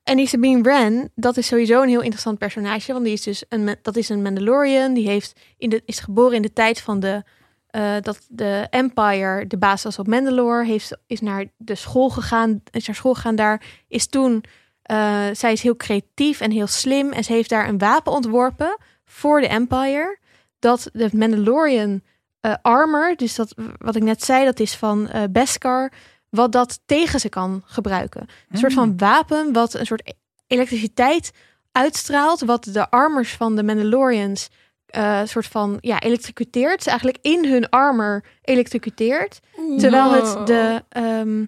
[0.02, 2.92] En die Sabine Wren, dat is sowieso een heel interessant personage.
[2.92, 4.94] Want die is dus een, dat is een Mandalorian.
[4.94, 7.22] Die heeft in de, is geboren in de tijd van de,
[7.70, 10.64] eh, dat de Empire de baas was op Mandalore.
[10.64, 12.62] Heeft, is naar de school gegaan.
[12.70, 13.62] Is naar school gegaan daar.
[13.88, 14.44] Is toen,
[14.82, 17.12] eh, zij is heel creatief en heel slim.
[17.12, 20.18] En ze heeft daar een wapen ontworpen voor de Empire.
[20.58, 22.02] Dat de Mandalorian
[22.40, 25.92] eh, armor, dus dat wat ik net zei, dat is van Beskar.
[26.28, 28.26] Wat dat tegen ze kan gebruiken.
[28.50, 30.12] Een soort van wapen wat een soort e-
[30.46, 31.32] elektriciteit
[31.72, 32.40] uitstraalt.
[32.40, 34.48] Wat de armors van de Mandalorians
[34.90, 36.82] eh soort van ja, elektrocuteert.
[36.82, 39.40] Ze eigenlijk in hun armor elektrocuteert.
[39.78, 41.44] Terwijl het de ehm,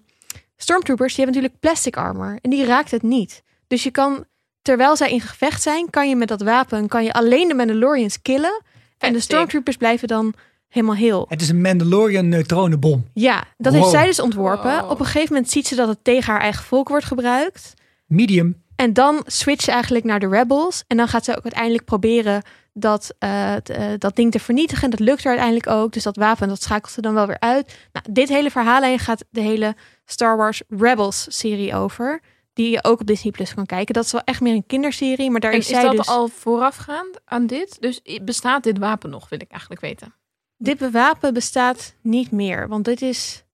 [0.57, 2.38] stormtroopers, die hebben natuurlijk plastic armor.
[2.40, 3.43] En die raakt het niet.
[3.66, 4.24] Dus je kan,
[4.62, 8.22] terwijl zij in gevecht zijn, kan je met dat wapen kan je alleen de Mandalorians
[8.22, 8.62] killen.
[8.99, 10.34] En de stormtroopers blijven dan
[10.68, 11.26] helemaal heel.
[11.28, 13.05] Het is een Mandalorian neutronenbom.
[13.14, 13.82] Ja, dat Wow.
[13.82, 14.80] heeft zij dus ontworpen.
[14.80, 14.90] Wow.
[14.90, 17.74] Op een gegeven moment ziet ze dat het tegen haar eigen volk wordt gebruikt.
[18.07, 18.62] Medium.
[18.76, 20.84] En dan switcht ze eigenlijk naar de Rebels.
[20.86, 22.43] En dan gaat ze ook uiteindelijk proberen
[22.73, 24.91] dat, eh, t- eh, dat ding te vernietigen.
[24.91, 25.93] Dat lukt er uiteindelijk ook.
[25.93, 27.89] Dus dat wapen, dat schakelt ze dan wel weer uit.
[27.93, 32.20] Nou, dit hele verhaallijn gaat de hele Star Wars Rebels serie over.
[32.53, 33.95] Die je ook op Disney Plus kan kijken.
[33.95, 35.31] Dat is wel echt meer een kinderserie.
[35.31, 36.09] Maar daar En is, is zij dat dus...
[36.09, 37.81] al voorafgaand aan dit?
[37.81, 40.14] Dus bestaat dit wapen nog, wil ik eigenlijk weten.
[40.57, 42.68] Dit wapen bestaat niet meer.
[42.68, 43.45] Want dit is...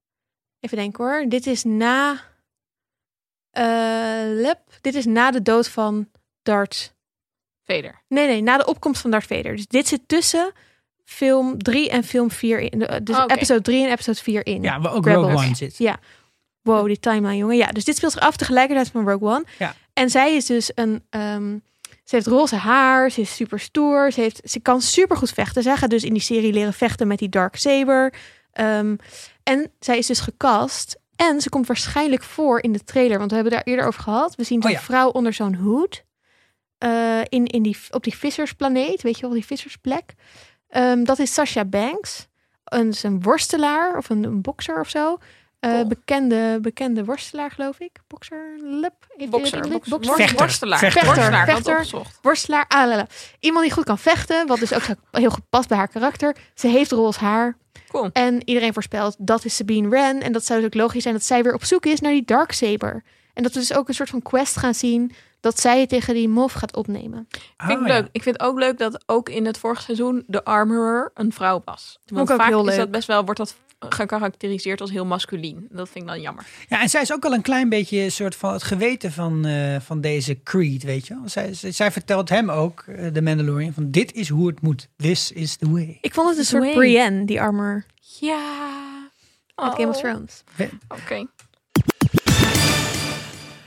[0.61, 1.25] Even denken hoor.
[1.29, 2.21] Dit is na...
[4.35, 4.61] lep.
[4.81, 6.09] Dit is na de dood van
[6.43, 6.97] Darth
[7.77, 8.03] Vader.
[8.09, 9.57] Nee, nee, na de opkomst van Darth Vader.
[9.57, 10.53] Dus dit zit tussen
[11.05, 12.79] film 3 en film 4 in.
[12.79, 14.63] de- Dus Oh, episode 3 en episode 4 in.
[14.63, 15.27] Ja, waar ook Rebels.
[15.31, 15.79] Rogue One zit.
[15.79, 15.97] Ja.
[16.63, 17.57] Wow, die timeline, jongen.
[17.57, 19.45] Ja, dus dit speelt zich af tegelijkertijd van Rogue One.
[19.59, 19.75] Ja.
[19.93, 21.03] En zij is dus een...
[21.11, 21.57] ehm,
[22.05, 25.63] ze heeft roze haar, ze is super stoer, ze, heeft, ze kan super goed vechten.
[25.63, 28.13] Zij gaat dus in die serie leren vechten met die Dark Saber.
[28.53, 28.97] Ehm,
[29.43, 30.99] en zij is dus gecast.
[31.17, 34.35] En ze komt waarschijnlijk voor in de trailer, want we hebben daar eerder over gehad.
[34.35, 34.81] We zien Oh zo'n ja.
[34.81, 36.05] vrouw onder zo'n hoed.
[36.79, 40.15] Eh, in, in die, op die vissersplaneet, weet je wel, die vissersplek.
[40.69, 42.27] Ehm, dat is Sasha Banks.
[42.65, 45.19] Een, een worstelaar of een, een bokser of zo.
[45.61, 45.87] Eh, Cool.
[45.87, 47.99] bekende, bekende worstelaar, geloof ik.
[48.07, 48.93] Bokser, lip.
[49.31, 50.15] Bokser, lip- bokser, bokser?
[50.15, 50.39] Vechter.
[50.39, 50.79] worstelaar.
[50.79, 51.05] Vechter.
[51.05, 52.03] Worstelaar, Vechter.
[52.23, 53.03] Worstelaar, ah.
[53.41, 56.37] Iemand die goed kan vechten, wat dus ook heel goed past bij haar karakter.
[56.55, 57.57] Ze heeft roze haar.
[57.89, 58.11] Cool.
[58.13, 60.23] En iedereen voorspelt dat is Sabine Wren.
[60.23, 62.25] En dat zou dus ook logisch zijn dat zij weer op zoek is naar die
[62.25, 63.03] Darksaber.
[63.35, 66.15] En dat we dus ook een soort van quest gaan zien dat zij het tegen
[66.15, 67.29] die mof gaat opnemen.
[67.57, 67.93] Ah, Vind ik ja.
[67.95, 68.09] leuk.
[68.13, 71.63] Ik vind het ook leuk dat ook in het vorige seizoen de armorer een vrouw
[71.65, 71.99] was.
[72.07, 72.77] Want ik vaak heel is leuk.
[72.79, 73.57] dat best wel, wordt dat
[73.89, 75.67] gekarakteriseerd als heel masculien.
[75.71, 76.47] Dat vind ik dan jammer.
[76.69, 79.45] Ja, en zij is ook al een klein beetje een soort van het geweten van,
[79.47, 81.17] eh, van deze Creed, weet je.
[81.25, 84.89] Zij, zij, zij vertelt hem ook, eh, de Mandalorian, van dit is hoe het moet.
[84.97, 85.99] This is the way.
[86.01, 86.75] Ik vond het een The soort way.
[86.75, 87.85] Brienne, die armor
[88.21, 88.57] Ja.
[89.55, 90.03] uit Game of Oh.
[90.03, 90.43] Thrones.
[90.89, 91.27] Oké.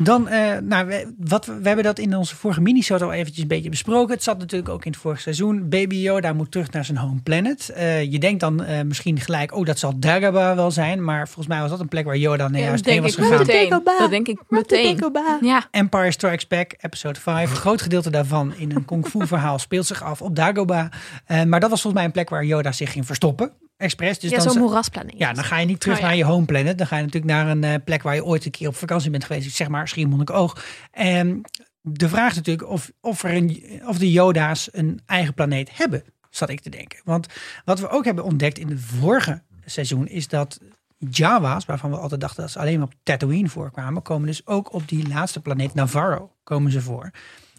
[0.04, 3.48] Dan, eh, nou, we, wat, we hebben dat in onze vorige minisode al eventjes een
[3.48, 4.14] beetje besproken.
[4.14, 5.70] Het zat natuurlijk ook in het vorige seizoen.
[5.70, 7.70] Baby Yoda moet terug naar zijn home planet.
[7.70, 11.04] Eh, je denkt dan eh, misschien gelijk, oh, dat zal Dagobah wel zijn.
[11.04, 13.16] Maar volgens mij was dat een plek waar Yoda nee, Ja, juist dat heen denk
[13.16, 13.46] was gegaan.
[13.46, 13.70] meteen.
[14.00, 14.96] Dat denk ik meteen.
[14.96, 15.42] Dagobah.
[15.42, 15.68] Ja.
[15.72, 17.50] Empire Strikes Back, episode 5.
[17.50, 20.86] Een groot gedeelte daarvan in een kung fu verhaal speelt zich af op Dagobah.
[21.26, 23.52] Eh, maar dat was volgens mij een plek waar Yoda zich ging verstoppen.
[23.82, 24.20] Expres.
[24.20, 25.18] Dus ja, dan zo'n moerasplaneet.
[25.18, 26.08] ja, dan ga je niet terug Oh, ja.
[26.08, 26.78] naar je home planet.
[26.78, 29.10] Dan ga je natuurlijk naar een eh, plek waar je ooit een keer op vakantie
[29.10, 29.56] bent geweest.
[29.56, 30.66] Zeg maar Schiermonnikoog.
[30.92, 31.42] En
[31.82, 36.04] de vraag is natuurlijk of, of, er een, of de Yoda's een eigen planeet hebben.
[36.30, 37.00] Zat ik te denken.
[37.04, 37.28] Want
[37.66, 40.60] wat we ook hebben ontdekt in het vorige seizoen is dat
[40.98, 44.74] Jawa's, waarvan we altijd dachten dat ze alleen maar op Tatooine voorkwamen, komen dus ook
[44.74, 47.12] op die laatste planeet Navarro komen ze voor.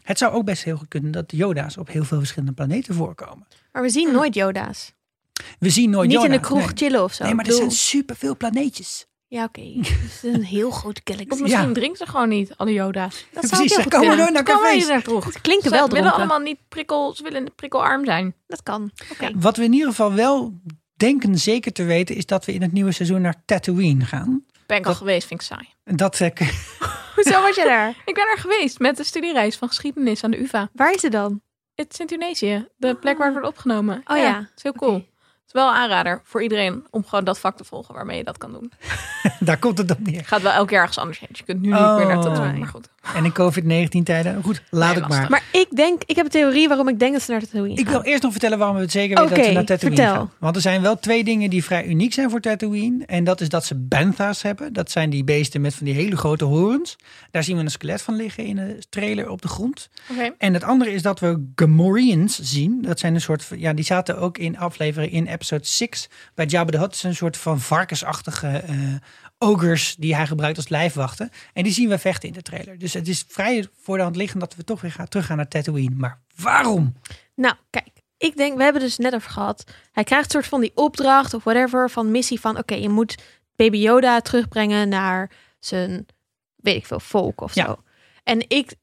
[0.03, 2.95] Het zou ook best heel goed kunnen dat de Yoda's op heel veel verschillende planeten
[2.95, 3.47] voorkomen.
[3.73, 4.93] Maar we zien nooit Yoda's.
[5.59, 6.71] We zien nooit Niet in de kroeg nee.
[6.75, 7.25] chillen of zo.
[7.25, 9.07] Nee, maar er Ik zijn superveel planeetjes.
[9.29, 9.61] Ja, oké.
[9.61, 11.43] Het is een heel groot Of galaxy.
[11.43, 11.73] misschien Ja.
[11.75, 13.27] drinken ze gewoon niet, alle Yoda's.
[13.33, 14.17] Dat zou Precies, ze komen kunnen.
[14.25, 14.89] door naar cafés.
[14.89, 16.13] Het klinkt Ze wel willen dronken.
[16.13, 18.35] allemaal niet prikkel, ze willen prikkelarm zijn.
[18.47, 18.91] Dat kan.
[19.13, 19.31] Oké.
[19.35, 20.61] Wat we in ieder geval wel
[20.95, 24.45] denken zeker te weten, is dat we in het nieuwe seizoen naar Tatooine gaan.
[24.67, 25.69] Ben ik al geweest, vind ik saai.
[25.85, 26.31] En dat, eh,
[27.15, 27.89] Hoezo was je daar?
[28.07, 30.69] Ik ben er geweest met de studiereis van geschiedenis aan de UvA.
[30.73, 31.41] Waar is het dan?
[31.75, 34.03] Het is in Tunesië, de plek waar het wordt opgenomen.
[34.07, 34.39] Oh ja.
[34.39, 35.11] Het is heel cool.
[35.55, 38.39] Is wel een aanrader voor iedereen om gewoon dat vak te volgen waarmee je dat
[38.39, 38.73] kan doen.
[39.41, 40.25] daar komt het op neer.
[40.25, 41.29] Gaat wel elk jaar ergens anders heen.
[41.31, 41.97] Dus je kunt nu niet Oh.
[41.97, 42.61] meer naar Tatooine, Nee.
[42.61, 42.89] maar goed.
[43.15, 44.43] En in COVID-19 tijden.
[44.43, 45.31] Goed, laat Nee, ik maar.
[45.31, 47.85] Maar ik denk, ik heb een theorie waarom ik denk dat ze naar Tatooine Ik
[47.85, 47.93] gaan.
[47.93, 50.15] wil eerst nog vertellen waarom we het zeker weten dat we naar Tatooine vertel.
[50.17, 50.31] gaan.
[50.39, 53.05] Want er zijn wel twee dingen die vrij uniek zijn voor Tatooine.
[53.07, 54.73] En dat is dat ze bantha's hebben.
[54.73, 56.97] Dat zijn die beesten met van die hele grote horens.
[57.31, 59.89] Daar zien we een skelet van liggen in de trailer op de grond.
[60.11, 60.31] Oké.
[60.39, 62.83] En het andere is dat we Gamorreans zien.
[62.83, 66.47] Dat zijn een soort van, ja, die zaten ook in aflevering in episode 6 bij
[66.47, 67.03] Jabba the Hutt.
[67.03, 68.75] Een soort van varkensachtige eh
[69.43, 71.31] ogres die hij gebruikt als lijfwachten.
[71.53, 72.79] En die zien we vechten in de trailer.
[72.79, 75.49] Dus het is vrij voor de hand liggend dat we toch weer gaan teruggaan naar
[75.49, 75.95] Tatooine.
[75.97, 76.95] Maar waarom?
[77.35, 77.89] Nou, kijk.
[78.19, 79.65] Ik denk, we hebben dus net over gehad.
[79.93, 82.59] Hij krijgt een soort van die opdracht of whatever van missie van...
[82.59, 83.15] Oké, je moet
[83.57, 86.07] Baby Yoda terugbrengen naar zijn,
[86.57, 87.65] weet ik veel, volk of Ja.
[87.65, 87.83] zo.
[88.25, 88.75] En ik,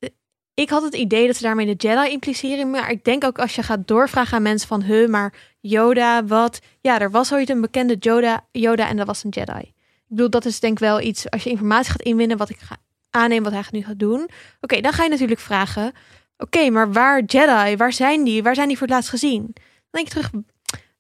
[0.53, 2.69] ik had het idee dat ze daarmee de Jedi impliceren.
[2.69, 4.81] Maar ik denk ook als je gaat doorvragen aan mensen van...
[4.81, 6.59] Huh, maar Yoda, wat?
[6.81, 9.73] Ja, er was ooit een bekende Yoda, Yoda en dat was een Jedi.
[10.09, 11.29] Ik bedoel, dat is denk ik wel iets...
[11.29, 12.77] Als je informatie gaat inwinnen, wat ik ga
[13.09, 14.29] aannemen wat hij nu gaat doen.
[14.61, 15.91] Oké, dan ga je natuurlijk vragen...
[16.37, 17.77] Oké, maar waar Jedi?
[17.77, 18.43] Waar zijn die?
[18.43, 19.41] Waar zijn die voor het laatst gezien?
[19.43, 20.29] Dan denk je terug,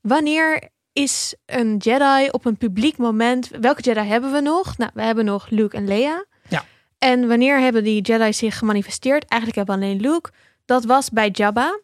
[0.01, 3.49] wanneer is een Jedi op een publiek moment?
[3.61, 4.77] Welke Jedi hebben we nog?
[4.77, 6.25] Nou, we hebben nog Luke en Leia.
[6.49, 6.65] Ja.
[6.97, 9.25] En wanneer hebben die Jedi zich gemanifesteerd?
[9.25, 10.31] Eigenlijk hebben we alleen Luke.
[10.65, 11.79] Dat was bij Jabba.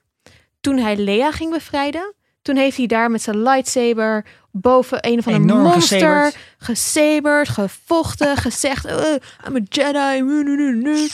[0.61, 2.13] Toen hij Leia ging bevrijden.
[2.45, 7.49] Toen heeft hij daar met zijn lightsaber boven een of ander Enorm monster gesaberd.
[7.49, 8.93] gevochten, gezegd, uh,
[9.47, 10.21] I'm a Jedi.
[10.21, 11.07] nu, nu, nu, nu.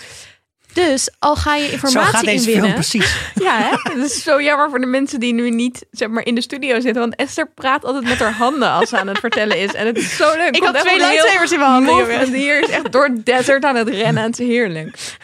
[0.73, 3.15] Dus al ga je Zo informatie gaat deze film precies.
[3.43, 3.69] Ja, hè?
[3.93, 6.79] Het is zo jammer voor de mensen die nu niet zeg maar, in de studio
[6.79, 7.01] zitten.
[7.01, 9.73] Want Esther praat altijd met haar handen als ze aan het vertellen is.
[9.73, 10.55] En het is zo leuk.
[10.55, 12.19] Ik Komt had twee lightsabers in mijn handen, jongen.
[12.19, 14.23] En hier is echt door het desert aan het rennen.
[14.23, 15.17] En het is heerlijk.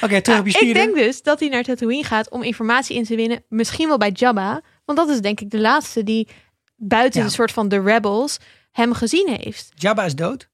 [0.00, 3.04] Oké, terug op je ik denk dus dat hij naar Tatooine gaat om informatie in
[3.04, 3.44] te winnen.
[3.48, 4.60] Misschien wel bij Jabba.
[4.94, 6.28] Want dat is denk ik de laatste die
[6.76, 7.26] buiten Ja.
[7.26, 8.36] de soort van de rebels
[8.72, 9.68] hem gezien heeft.
[9.74, 10.48] Jabba is dood.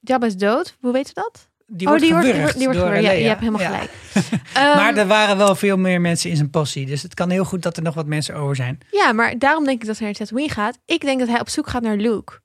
[0.00, 0.76] Jabba is dood.
[0.80, 1.48] Hoe weet je dat?
[1.66, 3.06] Die oh, wordt wordt, die gewurgd wordt, die wordt door gewurgd.
[3.12, 3.66] Ja, je hebt helemaal Ja.
[3.66, 3.90] gelijk.
[4.54, 6.86] Maar Ehm, er waren wel veel meer mensen in zijn possie.
[6.86, 8.78] Dus het kan heel goed dat er nog wat mensen over zijn.
[8.90, 10.78] Ja, maar daarom denk ik dat hij naar Tatooine gaat.
[10.84, 12.40] Ik denk dat hij op zoek gaat naar Luke.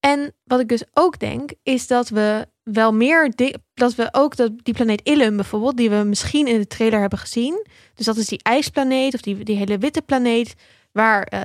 [0.00, 3.32] En wat ik dus ook denk, is dat we wel meer,
[3.74, 7.18] dat we ook dat die planeet Illum bijvoorbeeld, die we misschien in de trailer hebben
[7.18, 7.66] gezien.
[7.94, 10.54] Dus dat is die ijsplaneet of die, die hele witte planeet,
[10.92, 11.40] waar, eh,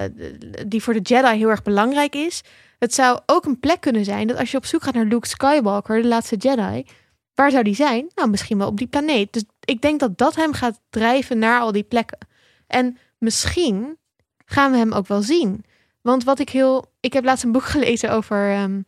[0.68, 2.42] die voor de Jedi heel erg belangrijk is.
[2.80, 5.28] Het zou ook een plek kunnen zijn dat als je op zoek gaat naar Luke
[5.28, 6.86] Skywalker, de laatste Jedi,
[7.36, 8.12] waar zou die zijn?
[8.16, 9.34] Nou, misschien wel op die planeet.
[9.34, 12.18] Dus ik denk dat dat hem gaat drijven naar al die plekken.
[12.68, 13.98] En misschien
[14.46, 15.64] gaan we hem ook wel zien.
[16.02, 16.86] Want wat ik heel.
[17.00, 18.82] Ik heb laatst een boek gelezen over, ehm,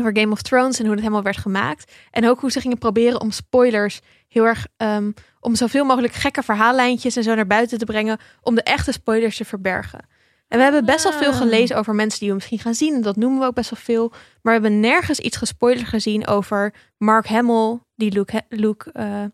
[0.00, 1.92] over Game of Thrones en hoe het helemaal werd gemaakt.
[2.10, 4.66] En ook hoe ze gingen proberen om spoilers heel erg.
[4.76, 8.18] ehm, om zoveel mogelijk gekke verhaallijntjes en zo naar buiten te brengen.
[8.42, 10.00] Om de echte spoilers te verbergen.
[10.48, 11.36] En we hebben best wel veel Ah.
[11.36, 12.94] gelezen over mensen die we misschien gaan zien.
[12.94, 14.08] En dat noemen we ook best wel veel.
[14.08, 19.24] Maar we hebben nergens iets gespoilerd gezien over Mark Hamill, die Luke, Luke eh,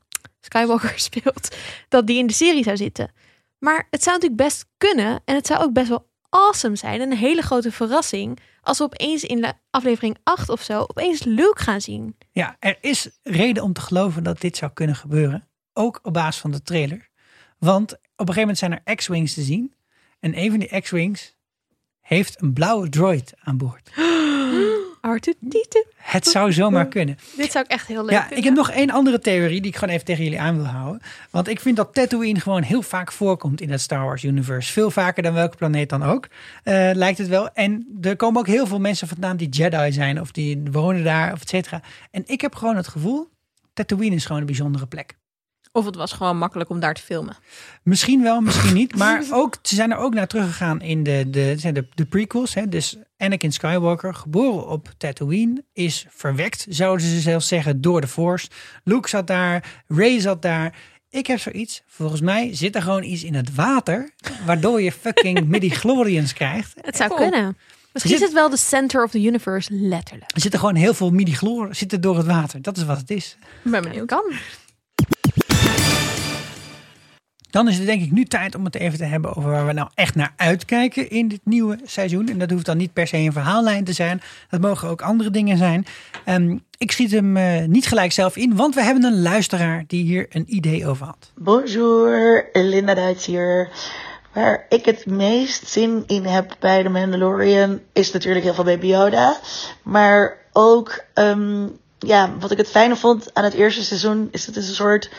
[0.41, 1.57] Skywalker speelt.
[1.89, 3.13] Dat die in de serie zou zitten.
[3.59, 5.21] Maar het zou natuurlijk best kunnen.
[5.25, 7.01] En het zou ook best wel awesome zijn.
[7.01, 8.39] En een hele grote verrassing.
[8.65, 10.81] Als we opeens in de aflevering 8 of zo.
[10.81, 12.17] opeens Luke gaan zien.
[12.33, 15.49] Ja, er is reden om te geloven dat dit zou kunnen gebeuren.
[15.73, 17.09] Ook op basis van de trailer.
[17.59, 17.99] Want op
[18.29, 19.75] een gegeven moment zijn er X-Wings te zien.
[20.21, 21.37] En een van die X-Wings
[22.01, 23.91] heeft een blauwe droid aan boord.
[25.07, 25.93] R2D2.
[25.97, 27.17] Het zou zomaar kunnen.
[27.37, 28.39] Dit zou ik echt heel leuk Ja, vinden.
[28.39, 31.01] ik heb nog één andere theorie die ik gewoon even tegen jullie aan wil houden.
[31.31, 34.73] Want ik vind dat Tatooine gewoon heel vaak voorkomt in het Star Wars universe.
[34.73, 36.29] Veel vaker dan welke planeet dan ook,
[36.63, 37.53] eh, lijkt het wel.
[37.53, 41.33] En er komen ook heel veel mensen vandaan die Jedi zijn of die wonen daar
[41.33, 41.81] of et cetera.
[42.11, 43.29] En ik heb gewoon het gevoel,
[43.75, 45.17] Tatooine is gewoon een bijzondere plek.
[45.77, 47.37] Of het was gewoon makkelijk om daar te filmen.
[47.83, 48.97] Misschien wel, misschien niet.
[48.97, 52.55] Maar ook, ze zijn er ook naar teruggegaan in de, de, zijn de, de prequels.
[52.55, 52.69] Hè.
[52.69, 58.49] Dus Anakin Skywalker, geboren op Tatooine, is verwekt, zouden ze zelfs zeggen, door de Force.
[58.85, 60.75] Luke zat daar, Rey zat daar.
[61.11, 64.11] Ik heb zoiets, volgens mij zit er gewoon iets in het water,
[64.47, 66.73] waardoor je fucking midi-chlorians krijgt.
[66.81, 67.31] Het zou Cool.
[67.31, 67.57] kunnen.
[67.93, 70.31] Misschien Zit- is het wel de center of the universe, letterlijk.
[70.35, 72.63] Er zitten gewoon heel veel midi-chlor zitten door het water.
[72.63, 73.37] Dat is wat het is.
[73.65, 74.07] Ik ben benieuwd.
[74.07, 74.33] Kan.
[77.55, 79.73] Dan is het denk ik nu tijd om het even te hebben over waar we
[79.73, 82.29] nou echt naar uitkijken in dit nieuwe seizoen.
[82.29, 84.23] En dat hoeft dan niet per se een verhaallijn te zijn.
[84.51, 85.87] Dat mogen ook andere dingen zijn.
[86.25, 90.05] Ehm, ik schiet hem eh, niet gelijk zelf in, want we hebben een luisteraar die
[90.05, 91.31] hier een idee over had.
[91.35, 93.71] Bonjour, Linda Duits hier.
[94.33, 98.87] Waar ik het meest zin in heb bij The Mandalorian is natuurlijk heel veel Baby
[98.87, 99.37] Yoda.
[99.83, 101.67] Maar ook, ehm,
[101.99, 105.11] ja, wat ik het fijne vond aan het eerste seizoen is het is een soort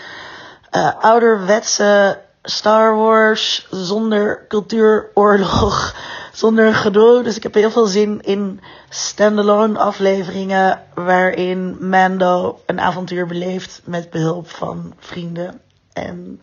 [0.75, 5.95] eh, ouderwetse Star Wars zonder cultuuroorlog,
[6.33, 7.23] zonder gedoe.
[7.23, 14.09] Dus ik heb heel veel zin in standalone afleveringen waarin Mando een avontuur beleeft met
[14.09, 15.61] behulp van vrienden.
[15.93, 16.41] En,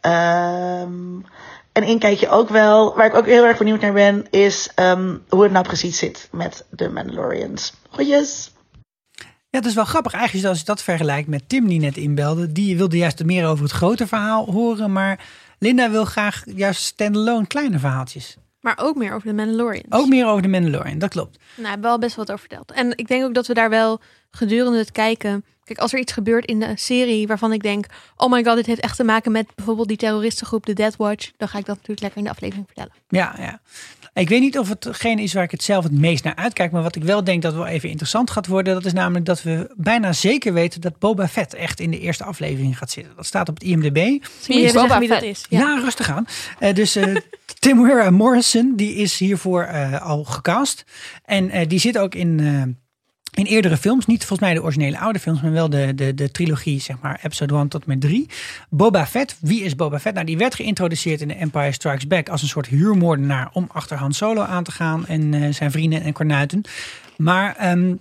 [0.00, 1.20] ehm
[1.72, 5.42] en inkijkje ook wel, waar ik ook heel erg benieuwd naar ben, is ehm, hoe
[5.42, 7.72] het nou precies zit met de Mandalorians.
[7.90, 8.51] Groetjes!
[9.52, 12.52] Ja, het is wel grappig eigenlijk als je dat vergelijkt met Tim die net inbelde.
[12.52, 15.24] Die wilde juist meer over het grote verhaal horen, maar
[15.58, 18.36] Linda wil graag juist standalone kleine verhaaltjes.
[18.60, 19.86] Maar ook meer over de Mandalorians.
[19.90, 21.38] Ook meer over de Mandalorian, dat klopt.
[21.54, 22.72] Nou, hebben we al best wat over verteld.
[22.72, 24.00] En ik denk ook dat we daar wel
[24.30, 25.44] gedurende het kijken.
[25.64, 27.86] Kijk, als er iets gebeurt in de serie waarvan ik denk:
[28.16, 31.30] oh my god, dit heeft echt te maken met bijvoorbeeld die terroristengroep, de Death Watch.
[31.36, 32.92] Dan ga ik dat natuurlijk lekker in de aflevering vertellen.
[33.08, 33.60] Ja, ja.
[34.14, 36.72] Ik weet niet of het hetgene is waar ik het zelf het meest naar uitkijk.
[36.72, 38.74] Maar wat ik wel denk dat wel even interessant gaat worden.
[38.74, 42.24] Dat is namelijk dat we bijna zeker weten dat Boba Fett echt in de eerste
[42.24, 43.12] aflevering gaat zitten.
[43.16, 43.94] Dat staat op het IMDb.
[44.46, 45.30] Wie is Boba wie dat Fett?
[45.30, 45.46] is?
[45.48, 46.26] Ja, rustig aan.
[46.58, 47.16] Eh, dus eh
[47.58, 50.84] Timura Morrison, die is hiervoor eh, al gecast.
[51.24, 52.40] En die zit ook in,
[53.34, 54.06] in eerdere films.
[54.06, 57.20] Niet volgens mij de originele oude films, maar wel de, de, de trilogie, zeg maar,
[57.22, 58.28] episode 1 tot met 3.
[58.70, 60.14] Boba Fett, wie is Boba Fett?
[60.14, 63.96] Nou, die werd geïntroduceerd in de Empire Strikes Back als een soort huurmoordenaar om achter
[63.96, 66.62] Han Solo aan te gaan en eh, zijn vrienden en kornuiten.
[67.16, 67.94] Maar ehm,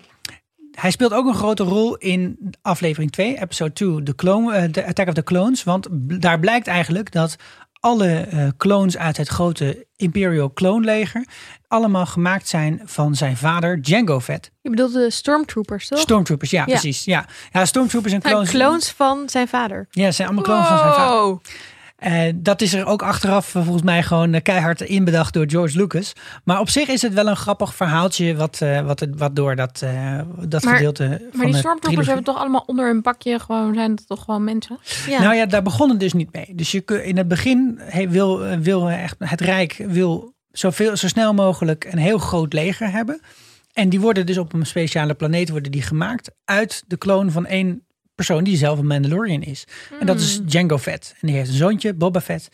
[0.72, 4.86] hij speelt ook een grote rol in aflevering 2, episode 2, de, clone, eh, de
[4.86, 5.64] Attack of the Clones.
[5.64, 7.36] Want daar blijkt eigenlijk dat
[7.82, 11.26] alle eh, clones uit het grote Imperial Clone leger
[11.68, 14.52] allemaal gemaakt zijn van zijn vader Django Fett.
[14.62, 16.00] Je bedoelt de Stormtroopers, toch?
[16.00, 16.66] Stormtroopers, ja, Ja.
[16.66, 17.04] precies.
[17.06, 17.26] Ja.
[17.52, 18.52] ja, Stormtroopers en Zijn clones.
[18.52, 19.88] clones van zijn vader.
[19.90, 21.38] Ja, zijn allemaal clones van zijn vader.
[22.02, 22.12] Wow.
[22.14, 26.14] Eh, dat is er ook achteraf volgens mij gewoon eh, keihard inbedacht door George Lucas.
[26.44, 29.82] Maar op zich is het wel een grappig verhaaltje wat, eh, wat, wat door dat,
[29.84, 33.74] eh, dat Maar- gedeelte van Maar die stormtroopers hebben toch allemaal onder hun pakje gewoon
[33.74, 34.80] zijn het toch gewoon mensen?
[35.08, 35.22] Ja.
[35.22, 36.52] Nou ja, daar begon het dus niet mee.
[36.56, 41.08] Dus je, kun- in het begin he- wil, wil echt, het Rijk wil zoveel, zo
[41.08, 43.22] snel mogelijk een heel groot leger hebben.
[43.74, 47.46] En die worden dus op een speciale planeet worden die gemaakt uit de kloon van
[47.46, 47.84] één
[48.26, 49.64] persoon die zelf een Mandalorian is.
[50.00, 51.14] En dat is Django Fett.
[51.20, 52.48] En die heeft een zoontje, Boba Fett.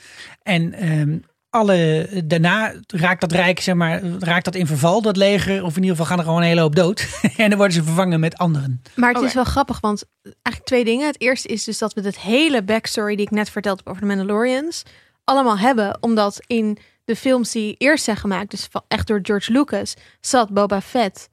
[0.44, 1.18] En ehm,
[1.50, 5.64] alle, daarna raakt dat rijk, zeg maar, raakt dat in verval, dat leger.
[5.64, 7.08] Of in ieder geval gaan er gewoon een hele hoop dood.
[7.38, 8.82] en dan worden ze vervangen met anderen.
[8.96, 11.08] Maar het is wel grappig, want eigenlijk twee dingen.
[11.08, 14.02] Het eerste is dus dat we het hele backstory die ik net verteld heb over
[14.02, 14.84] de Mandalorians
[15.24, 19.52] allemaal hebben, omdat in de films die eerst zijn gemaakt, dus van- echt door George
[19.52, 21.30] Lucas, zat Boba Fett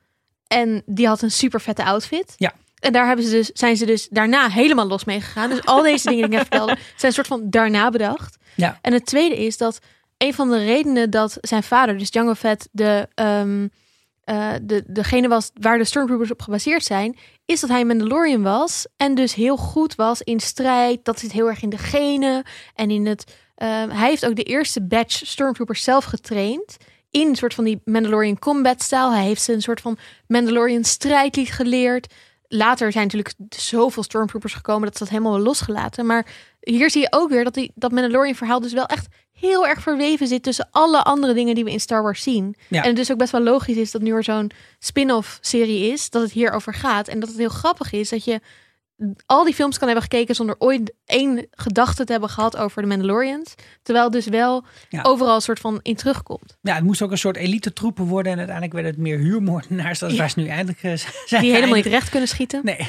[0.46, 2.34] en die had een super vette outfit.
[2.36, 2.52] Ja.
[2.84, 5.50] En daar hebben ze dus, zijn ze dus daarna helemaal los mee gegaan.
[5.50, 8.36] Dus al deze dingen die ik net vertelde, zijn een soort van daarna bedacht.
[8.54, 8.78] Ja.
[8.82, 9.78] En het tweede is dat
[10.18, 13.68] een van de redenen dat zijn vader, dus Jango Fett, de, ehm,
[14.24, 17.16] eh, de, degene was waar de Stormtroopers op gebaseerd zijn,
[17.46, 21.04] is dat hij een Mandalorian was en dus heel goed was in strijd.
[21.04, 22.42] Dat zit heel erg in de genen
[22.74, 23.34] en in het.
[23.54, 26.76] ehm, hij heeft ook de eerste batch Stormtroopers zelf getraind.
[27.10, 29.12] In een soort van die Mandalorian combat stijl.
[29.12, 32.14] Hij heeft ze een soort van Mandalorian strijdlied geleerd.
[32.56, 36.06] Later zijn natuurlijk zoveel Stormtroopers gekomen dat ze dat helemaal losgelaten.
[36.06, 36.26] Maar
[36.60, 39.80] hier zie je ook weer dat die, dat Mandalorian verhaal dus wel echt heel erg
[39.80, 42.56] verweven zit tussen alle andere dingen die we in Star Wars zien.
[42.68, 42.80] Ja.
[42.82, 46.10] En het dus ook best wel logisch is dat nu er zo'n spin-off serie is,
[46.10, 47.08] dat het hierover gaat.
[47.08, 48.40] En dat het heel grappig is dat je
[49.26, 52.88] al die films kan hebben gekeken zonder ooit één gedachte te hebben gehad over de
[52.88, 53.54] Mandalorians.
[53.82, 55.02] Terwijl het dus wel Ja.
[55.02, 56.56] overal een soort van in terugkomt.
[56.60, 58.32] Ja, het moest ook een soort elite troepen worden.
[58.32, 59.98] En uiteindelijk werden het meer huurmoordenaars.
[59.98, 60.20] Dat is Ja.
[60.20, 60.92] waar ze nu eindelijk eh,
[61.26, 61.42] zijn.
[61.42, 62.60] Die helemaal niet recht kunnen schieten.
[62.64, 62.78] Nee.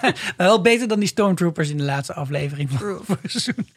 [0.00, 3.68] maar wel beter dan die Stormtroopers in de laatste aflevering van het seizoen.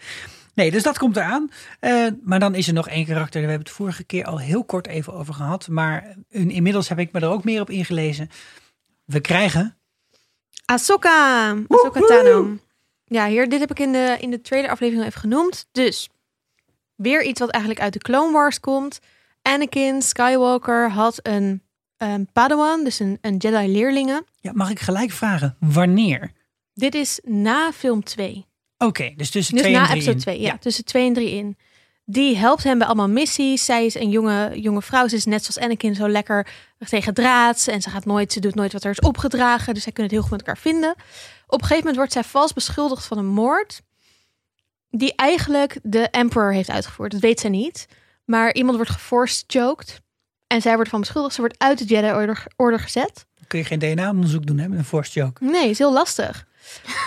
[0.54, 1.50] Nee, dus dat komt eraan.
[1.80, 3.42] Eh, maar dan is er nog één karakter.
[3.42, 5.68] Daar hebben we het vorige keer al heel kort even over gehad.
[5.68, 8.30] Maar in- inmiddels heb ik me er ook meer op ingelezen.
[9.06, 9.76] We krijgen...
[10.72, 11.50] Ahsoka.
[11.68, 12.58] Ahsoka Tano.
[13.06, 15.68] Ja, hier, dit heb ik in de, in de trailer aflevering al even genoemd.
[15.72, 16.10] Dus,
[16.96, 19.00] weer iets wat eigenlijk uit de Clone Wars komt.
[19.42, 21.62] Anakin Skywalker had een,
[21.98, 24.24] een Padawan, dus een, een Jedi-leerlinge.
[24.40, 26.32] Ja, mag ik gelijk vragen, wanneer?
[26.74, 28.46] Dit is na film 2.
[28.78, 30.22] Oké, dus tussen Dus twee en na drie episode in.
[30.22, 31.58] 2, ja, Tussen 2 en 3 in.
[32.06, 33.66] Die helpt hem bij allemaal missies.
[33.66, 35.08] Zij is een jonge, jonge vrouw.
[35.08, 36.48] Ze is net zoals Anakin zo lekker
[36.90, 37.68] tegen draads.
[37.68, 39.74] En ze, gaat nooit, ze doet nooit wat er is opgedragen.
[39.74, 40.92] Dus zij kunnen het heel goed met elkaar vinden.
[41.48, 43.82] Op een gegeven moment wordt zij vals beschuldigd van een moord.
[44.90, 47.12] Die eigenlijk de Emperor heeft uitgevoerd.
[47.12, 47.88] Dat weet zij niet.
[48.26, 50.02] Maar iemand wordt geforced choked.
[50.48, 51.36] En zij wordt van beschuldigd.
[51.36, 53.26] Ze wordt uit de Jedi-order order gezet.
[53.48, 55.44] Kun je geen DNA-onderzoek doen hè, met een force joke?
[55.44, 56.48] Nee, is heel lastig.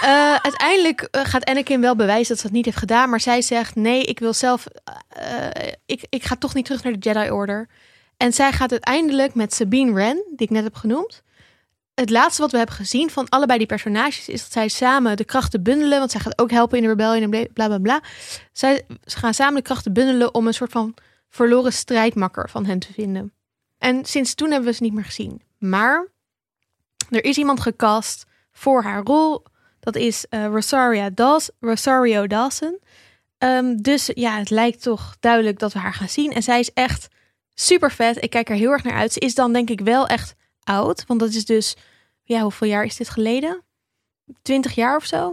[0.02, 3.10] Eh, uiteindelijk eh, gaat Anakin wel bewijzen dat ze het niet heeft gedaan.
[3.10, 4.66] Maar zij zegt, nee, ik wil zelf...
[5.08, 7.68] eh, ik, ik ga toch niet terug naar de Jedi Order.
[8.16, 11.22] En zij gaat uiteindelijk met Sabine Wren, die ik net heb genoemd...
[11.94, 14.28] Het laatste wat we hebben gezien van allebei die personages...
[14.28, 15.98] is dat zij samen de krachten bundelen.
[15.98, 17.78] Want zij gaat ook helpen in de rebellion en bla bla.
[17.78, 18.02] bla.
[18.52, 20.34] Zij, ze gaan samen de krachten bundelen...
[20.34, 20.94] om een soort van
[21.28, 23.32] verloren strijdmakker van hen te vinden.
[23.78, 25.42] En sinds toen hebben we ze niet meer gezien.
[25.58, 26.08] Maar
[27.10, 29.42] er is iemand gecast voor haar rol.
[29.84, 31.10] Dat is eh, Rosaria
[31.60, 32.78] Rosario Dawson.
[33.38, 36.32] Ehm, dus ja, het lijkt toch duidelijk dat we haar gaan zien.
[36.32, 37.08] En zij is echt
[37.54, 38.22] super vet.
[38.22, 39.12] Ik kijk er heel erg naar uit.
[39.12, 41.04] Ze is dan denk ik wel echt oud.
[41.06, 41.76] Want dat is dus,
[42.22, 43.62] ja, hoeveel jaar is dit geleden?
[44.42, 45.32] Twintig jaar of zo?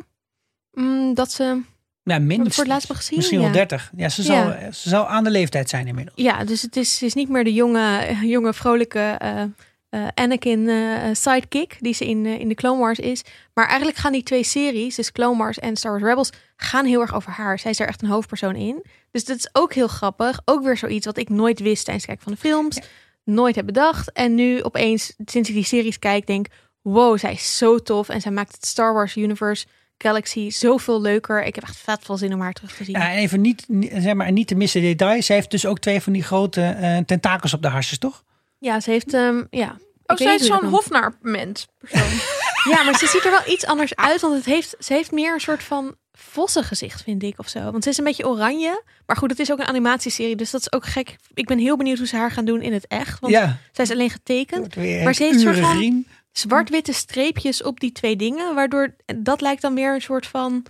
[0.72, 1.62] Mm, dat ze
[2.04, 2.58] Ja, voor minstens.
[2.58, 3.18] het laatst gezien.
[3.18, 3.44] Misschien ja.
[3.44, 3.92] wel 30.
[3.96, 6.18] Ja, ze zal, ze zal aan de leeftijd zijn inmiddels.
[6.18, 9.44] Ja, dus het is, is niet meer de jonge, jonge vrolijke eh,
[9.92, 13.24] eh, Anakin eh, sidekick die ze in, in de Clone Wars is.
[13.54, 17.02] Maar eigenlijk gaan die twee series, dus Clone Wars en Star Wars Rebels, gaan heel
[17.02, 17.60] erg over haar.
[17.60, 18.86] Zij is er echt een hoofdpersoon in.
[19.12, 20.42] Dus dat is ook heel grappig.
[20.46, 22.80] Ook weer zoiets wat ik nooit wist tijdens het kijken van de films.
[23.24, 24.12] Nooit heb bedacht.
[24.12, 26.48] En nu opeens, sinds ik die series kijk, denk
[26.82, 28.10] wow, zij is zo tof.
[28.10, 29.66] En zij maakt het Star Wars Universe
[29.98, 31.44] Galaxy zoveel leuker.
[31.44, 32.96] Ik heb echt vet veel zin om haar terug te zien.
[32.96, 35.26] Ja, en even niet, zeg maar, niet te missen details.
[35.26, 38.24] Ze heeft dus ook twee van die grote eh, tentakels op de harsjes, toch?
[38.62, 39.78] Ja, ze heeft, ehm ja.
[40.06, 42.10] Oh, zij is zo'n hofnaar-mens persoon.
[42.64, 44.22] Ja, maar ze ziet er wel iets anders uit.
[44.22, 47.72] Want het heeft, ze heeft meer een soort van vossengezicht, vind ik, of zo.
[47.72, 48.84] Want ze is een beetje oranje.
[49.06, 50.36] Maar goed, het is ook een animatieserie.
[50.36, 51.16] Dus dat is ook gek.
[51.34, 53.20] Ik ben heel benieuwd hoe ze haar gaan doen in het echt.
[53.20, 53.58] Want ja.
[53.72, 54.76] zij is alleen getekend.
[54.76, 56.06] Maar ze heeft een soort van-.
[56.32, 58.56] Zwart-witte streepjes op die twee dingen.
[58.56, 60.66] Waardoor dat lijkt dan weer een soort van...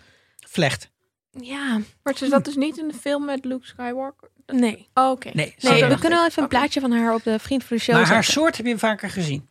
[0.48, 0.91] Vlecht.
[1.40, 4.30] Ja, Maar ze zat dus niet in de film met Luke Skywalker.
[4.46, 4.88] nee.
[4.94, 5.30] Oh, Oké.
[5.34, 7.96] Nee, we kunnen wel even een plaatje van haar op de Vriend voor de Show
[7.96, 8.34] Maar haar zetten.
[8.42, 9.50] soort heb je vaker gezien.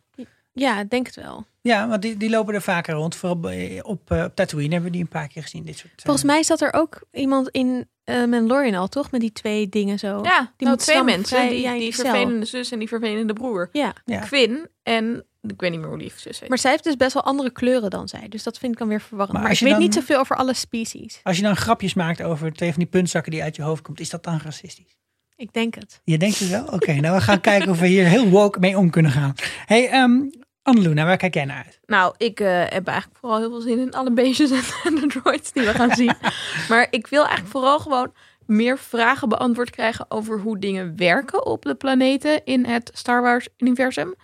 [0.53, 1.45] Ja, ik denk het wel.
[1.61, 3.15] Ja, want die, die lopen er vaker rond.
[3.15, 5.63] Vooral bij- op, eh, op Tatooine hebben we die een paar keer gezien.
[5.65, 9.11] Dit soort, eh, Volgens mij zat er ook iemand in eh Mandalorian al, toch?
[9.11, 10.19] Met die twee dingen zo.
[10.23, 11.25] Ja, Die nou, twee mensen.
[11.37, 13.69] vrij- die die vervelende zus en die vervelende broer.
[13.71, 13.93] Ja.
[14.05, 14.19] Ja.
[14.19, 16.49] Quinn en ik weet niet meer hoe die zus heet.
[16.49, 18.27] Maar zij heeft dus best wel andere kleuren dan zij.
[18.29, 19.31] Dus dat vind ik dan weer verwarrend.
[19.33, 21.19] Maar Maar, als ik je weet dan- niet zoveel over alle species.
[21.23, 23.99] Als je dan grapjes maakt over twee van die puntzakken die uit je hoofd komt,
[23.99, 24.97] is dat dan racistisch?
[25.35, 26.01] Ik denk het.
[26.03, 26.65] Je denkt het wel?
[26.65, 29.33] Oké, nou we gaan kijken of we hier heel woke mee om kunnen gaan.
[29.65, 30.29] hey, um,
[30.63, 31.79] Anneluna, waar kijk jij naar uit?
[31.85, 35.07] Nou, ik eh, heb eigenlijk vooral heel veel zin in alle beestjes en, en de
[35.07, 36.13] droids die we gaan zien.
[36.69, 38.13] maar ik wil eigenlijk vooral gewoon
[38.45, 44.15] meer vragen beantwoord krijgen over hoe dingen werken op de planeten in het Star Wars-universum.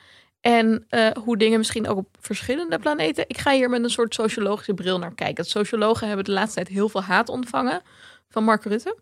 [0.48, 3.26] En eh, hoe dingen misschien ook op verschillende planeten.
[3.28, 5.46] Ik ga hier met een soort sociologische bril naar kijken.
[5.46, 7.82] Sociologen hebben de laatste tijd heel veel haat ontvangen
[8.30, 8.98] van Mark Rutte.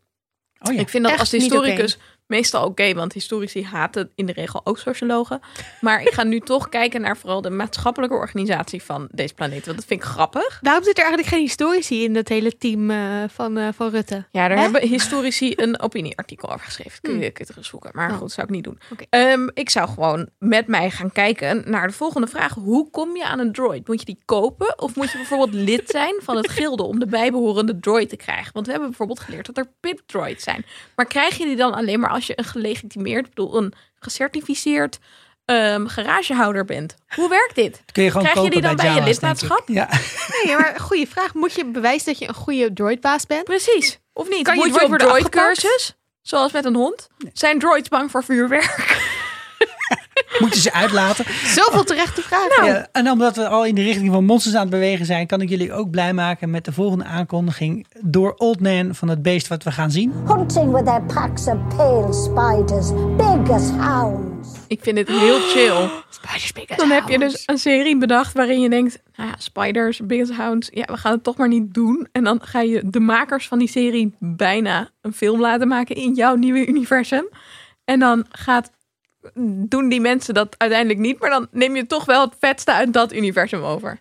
[0.59, 0.79] Oh ja.
[0.79, 1.97] Ik vind dat Echt als niet historicus
[2.27, 5.39] meestal oké, want historici haten in de regel ook sociologen.
[5.81, 9.65] Maar ik ga nu toch kijken naar vooral de maatschappelijke organisatie van deze planeet.
[9.65, 10.59] Want dat vind ik grappig.
[10.61, 14.15] Waarom zit er eigenlijk geen historici in dat hele team eh, van, eh, van Rutte?
[14.31, 14.63] Ja, daar Hè?
[14.63, 17.01] hebben historici een opinieartikel over geschreven.
[17.01, 17.89] Kun je, kun je terug zoeken.
[17.93, 18.11] Maar Oh.
[18.11, 18.79] goed, dat zou ik niet doen.
[19.09, 22.53] Ehm, ik zou gewoon met mij gaan kijken naar de volgende vraag.
[22.53, 23.87] Hoe kom je aan een droid?
[23.87, 24.79] Moet je die kopen?
[24.81, 28.53] Of moet je bijvoorbeeld lid zijn van het gilde om de bijbehorende droid te krijgen?
[28.53, 30.65] Want we hebben bijvoorbeeld geleerd dat er pit droids zijn.
[30.95, 34.99] Maar krijg je die dan alleen maar als je een gelegitimeerd, ik bedoel een gecertificeerd
[35.45, 36.95] ehm, garagehouder bent?
[37.15, 37.81] Hoe werkt dit?
[37.91, 39.13] Kun je gewoon Krijg je die dan bij je denk ik.
[39.13, 39.63] lidmaatschap?
[39.67, 39.89] Ja.
[40.43, 41.33] Nee, maar goede vraag.
[41.33, 43.43] Moet je bewijzen dat je een goede droidbaas bent?
[43.43, 43.99] Precies.
[44.13, 44.43] Of niet?
[44.43, 45.59] Kan je Moet je droid op worden droid afgepakt?
[45.61, 45.95] cursus?
[46.21, 47.07] Zoals met een hond?
[47.33, 48.94] Zijn droids bang voor vuurwerk?
[50.39, 51.25] Moeten ze uitlaten.
[51.45, 52.65] Zoveel terechte vragen.
[52.65, 55.41] Ja, en omdat we al in de richting van monsters aan het bewegen zijn, kan
[55.41, 59.47] ik jullie ook blij maken met de volgende aankondiging door Old Man van het beest
[59.47, 60.13] wat we gaan zien.
[60.25, 64.49] hunting with their packs of pale spiders, big as hounds.
[64.67, 65.89] Ik vind dit heel chill.
[66.09, 69.35] Spiders big as Dan heb je dus een serie bedacht waarin je denkt, nou ja,
[69.37, 72.07] spiders, biggest hounds, ja, we gaan het toch maar niet doen.
[72.11, 76.13] En dan ga je de makers van die serie bijna een film laten maken in
[76.13, 77.29] jouw nieuwe universum.
[77.85, 78.71] En dan gaat,
[79.69, 82.93] doen die mensen dat uiteindelijk niet, maar dan neem je toch wel het vetste uit
[82.93, 83.99] dat universum over.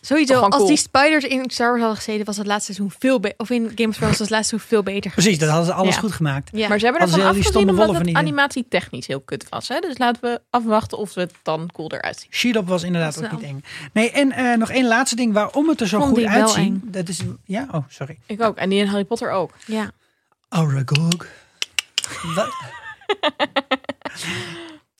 [0.00, 3.38] Sowieso, als die spiders in Star Wars hadden gezeten, was het laatste seizoen veel beter.
[3.38, 5.10] Of in Game of Thrones was het laatste seizoen veel beter.
[5.10, 6.00] Precies, dat hadden ze alles Ja.
[6.00, 6.50] goed gemaakt.
[6.52, 6.68] Ja.
[6.68, 8.16] Maar ze hebben ervan afgezien omdat het niet in.
[8.16, 9.68] animatie technisch heel kut was.
[9.68, 9.78] Hè?
[9.80, 12.34] Dus laten we afwachten of het dan cool eruit ziet.
[12.34, 13.64] Sheldon was inderdaad ook niet eng.
[13.92, 16.74] Nee, en eh, nog één laatste ding waarom het er zo Vond goed uitziet.
[16.82, 18.18] Dat is, ja, oh, sorry.
[18.26, 18.56] Ik ook.
[18.56, 19.50] En die in Harry Potter ook.
[19.66, 19.90] ja.
[20.48, 21.26] Aragog.
[22.34, 22.48] Wat?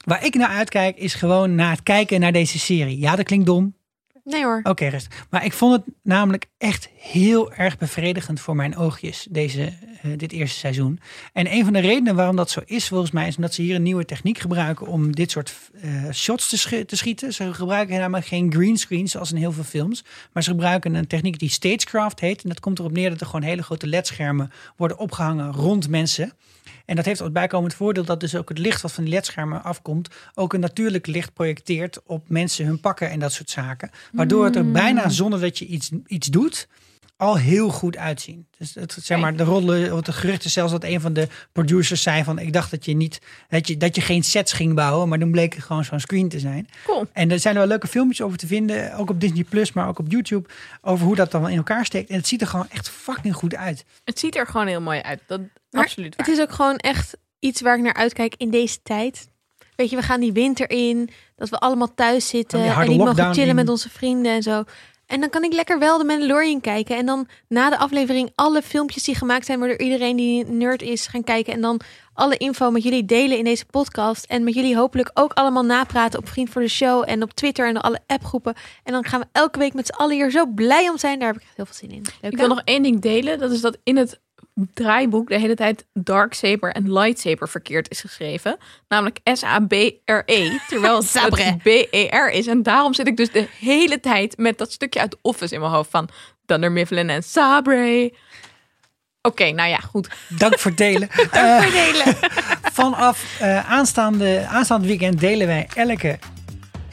[0.06, 2.98] Waar ik naar uitkijk is gewoon naar het kijken naar deze serie.
[2.98, 3.74] Ja, dat klinkt dom.
[4.24, 4.60] Nee hoor.
[4.62, 5.14] Oké, rest.
[5.30, 10.32] Maar ik vond het namelijk echt heel erg bevredigend voor mijn oogjes, deze, eh, dit
[10.32, 11.00] eerste seizoen.
[11.32, 13.74] En een van de redenen waarom dat zo is, volgens mij, is omdat ze hier
[13.74, 17.32] een nieuwe techniek gebruiken om dit soort eh, shots te, te schieten.
[17.32, 21.38] Ze gebruiken namelijk geen greenscreen zoals in heel veel films, maar ze gebruiken een techniek
[21.38, 22.42] die stagecraft heet.
[22.42, 26.32] En dat komt erop neer dat er gewoon hele grote ledschermen worden opgehangen rond mensen.
[26.84, 29.62] En dat heeft als bijkomend voordeel dat dus ook het licht wat van die ledschermen
[29.62, 33.90] afkomt, ook een natuurlijk licht projecteert op mensen hun pakken en dat soort zaken.
[34.12, 36.68] Waardoor het er bijna zonder dat je iets, iets doet,
[37.16, 38.46] al heel goed uitzien.
[38.58, 42.24] Dus het, zeg maar, de rollen, de geruchten zelfs dat een van de producers zei
[42.24, 45.18] van ik dacht dat je niet, dat je, dat je geen sets ging bouwen, maar
[45.18, 46.68] dan bleek het gewoon zo'n screen te zijn.
[46.84, 47.06] Cool.
[47.12, 49.88] En er zijn er wel leuke filmpjes over te vinden, ook op Disney Plus, maar
[49.88, 50.48] ook op YouTube,
[50.80, 52.10] over hoe dat dan in elkaar steekt.
[52.10, 53.84] En het ziet er gewoon echt fucking goed uit.
[54.04, 55.20] Het ziet er gewoon heel mooi uit.
[55.26, 55.40] Dat
[55.70, 56.26] Maar absoluut waar.
[56.26, 59.28] Het is ook gewoon echt iets waar ik naar uitkijk in deze tijd.
[59.76, 61.10] Weet je, we gaan die winter in.
[61.36, 62.62] Dat we allemaal thuis zitten.
[62.62, 63.54] die En niet mogen chillen in.
[63.54, 64.64] met onze vrienden en zo.
[65.06, 66.96] En dan kan ik lekker wel de Mandalorian kijken.
[66.96, 69.58] En dan na de aflevering alle filmpjes die gemaakt zijn...
[69.58, 71.52] waardoor iedereen die nerd is gaan kijken.
[71.52, 71.80] En dan
[72.14, 74.24] alle info met jullie delen in deze podcast.
[74.24, 77.04] En met jullie hopelijk ook allemaal napraten op Vriend voor de Show...
[77.06, 78.54] en op Twitter en alle appgroepen.
[78.84, 81.18] En dan gaan we elke week met z'n allen hier zo blij om zijn.
[81.18, 82.02] Daar heb ik echt heel veel zin in.
[82.20, 83.38] Leuk, Ik wil nog één ding delen.
[83.38, 84.20] Dat is dat in het
[84.74, 88.56] draaiboek de hele tijd Darksaber en Lightsaber verkeerd is geschreven.
[88.88, 90.58] Namelijk S-A-B-R-E.
[90.68, 91.56] Terwijl het Sabre.
[91.62, 92.46] B-E-R is.
[92.46, 95.60] En daarom zit ik dus de hele tijd met dat stukje uit The Office in
[95.60, 95.90] mijn hoofd.
[95.90, 96.08] Van
[96.46, 98.12] Dunder Mifflin en Sabre.
[99.22, 100.08] Oké, nou ja, goed.
[100.28, 101.08] Dank voor het delen.
[101.30, 101.62] Eh,
[102.72, 106.18] vanaf eh, aanstaande, aanstaande weekend delen wij elke,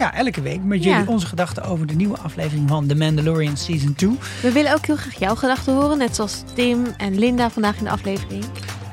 [0.04, 1.06] ja, elke week met jullie Ja.
[1.08, 4.18] onze gedachten over de nieuwe aflevering van The Mandalorian Season 2.
[4.42, 5.98] We willen ook heel graag jouw gedachten horen.
[5.98, 8.44] Net zoals Tim en Linda vandaag in de aflevering.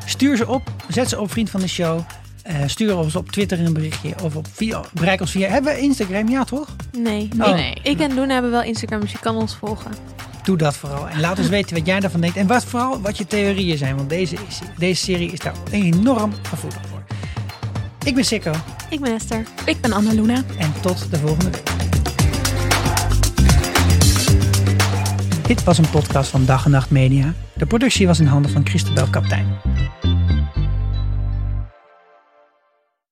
[0.06, 2.00] Stuur ze op, zet ze op Vriend van de Show.
[2.42, 5.48] Eh, stuur ons op Twitter een berichtje of op via, bereik ons via.
[5.48, 6.28] Hebben we Instagram?
[6.28, 6.68] Ja, toch?
[6.98, 7.48] Nee, Oh.
[7.48, 7.74] ik, Nee.
[7.82, 9.90] ik en Luna hebben wel Instagram, dus je kan ons volgen.
[10.44, 11.08] Doe dat vooral.
[11.08, 12.36] En laat ons weten wat jij daarvan denkt.
[12.36, 13.96] En wat, vooral wat je theorieën zijn.
[13.96, 16.89] Want deze, is, deze serie is daar enorm gevoelig voor.
[18.04, 18.52] Ik ben Sikko.
[18.90, 19.46] Ik ben Esther.
[19.64, 20.42] Ik ben Anna Luna.
[20.58, 21.70] En tot de volgende week.
[25.46, 27.34] Dit was een podcast van Dag en Nacht Media.
[27.54, 29.46] De productie was in handen van Christabel Kaptein.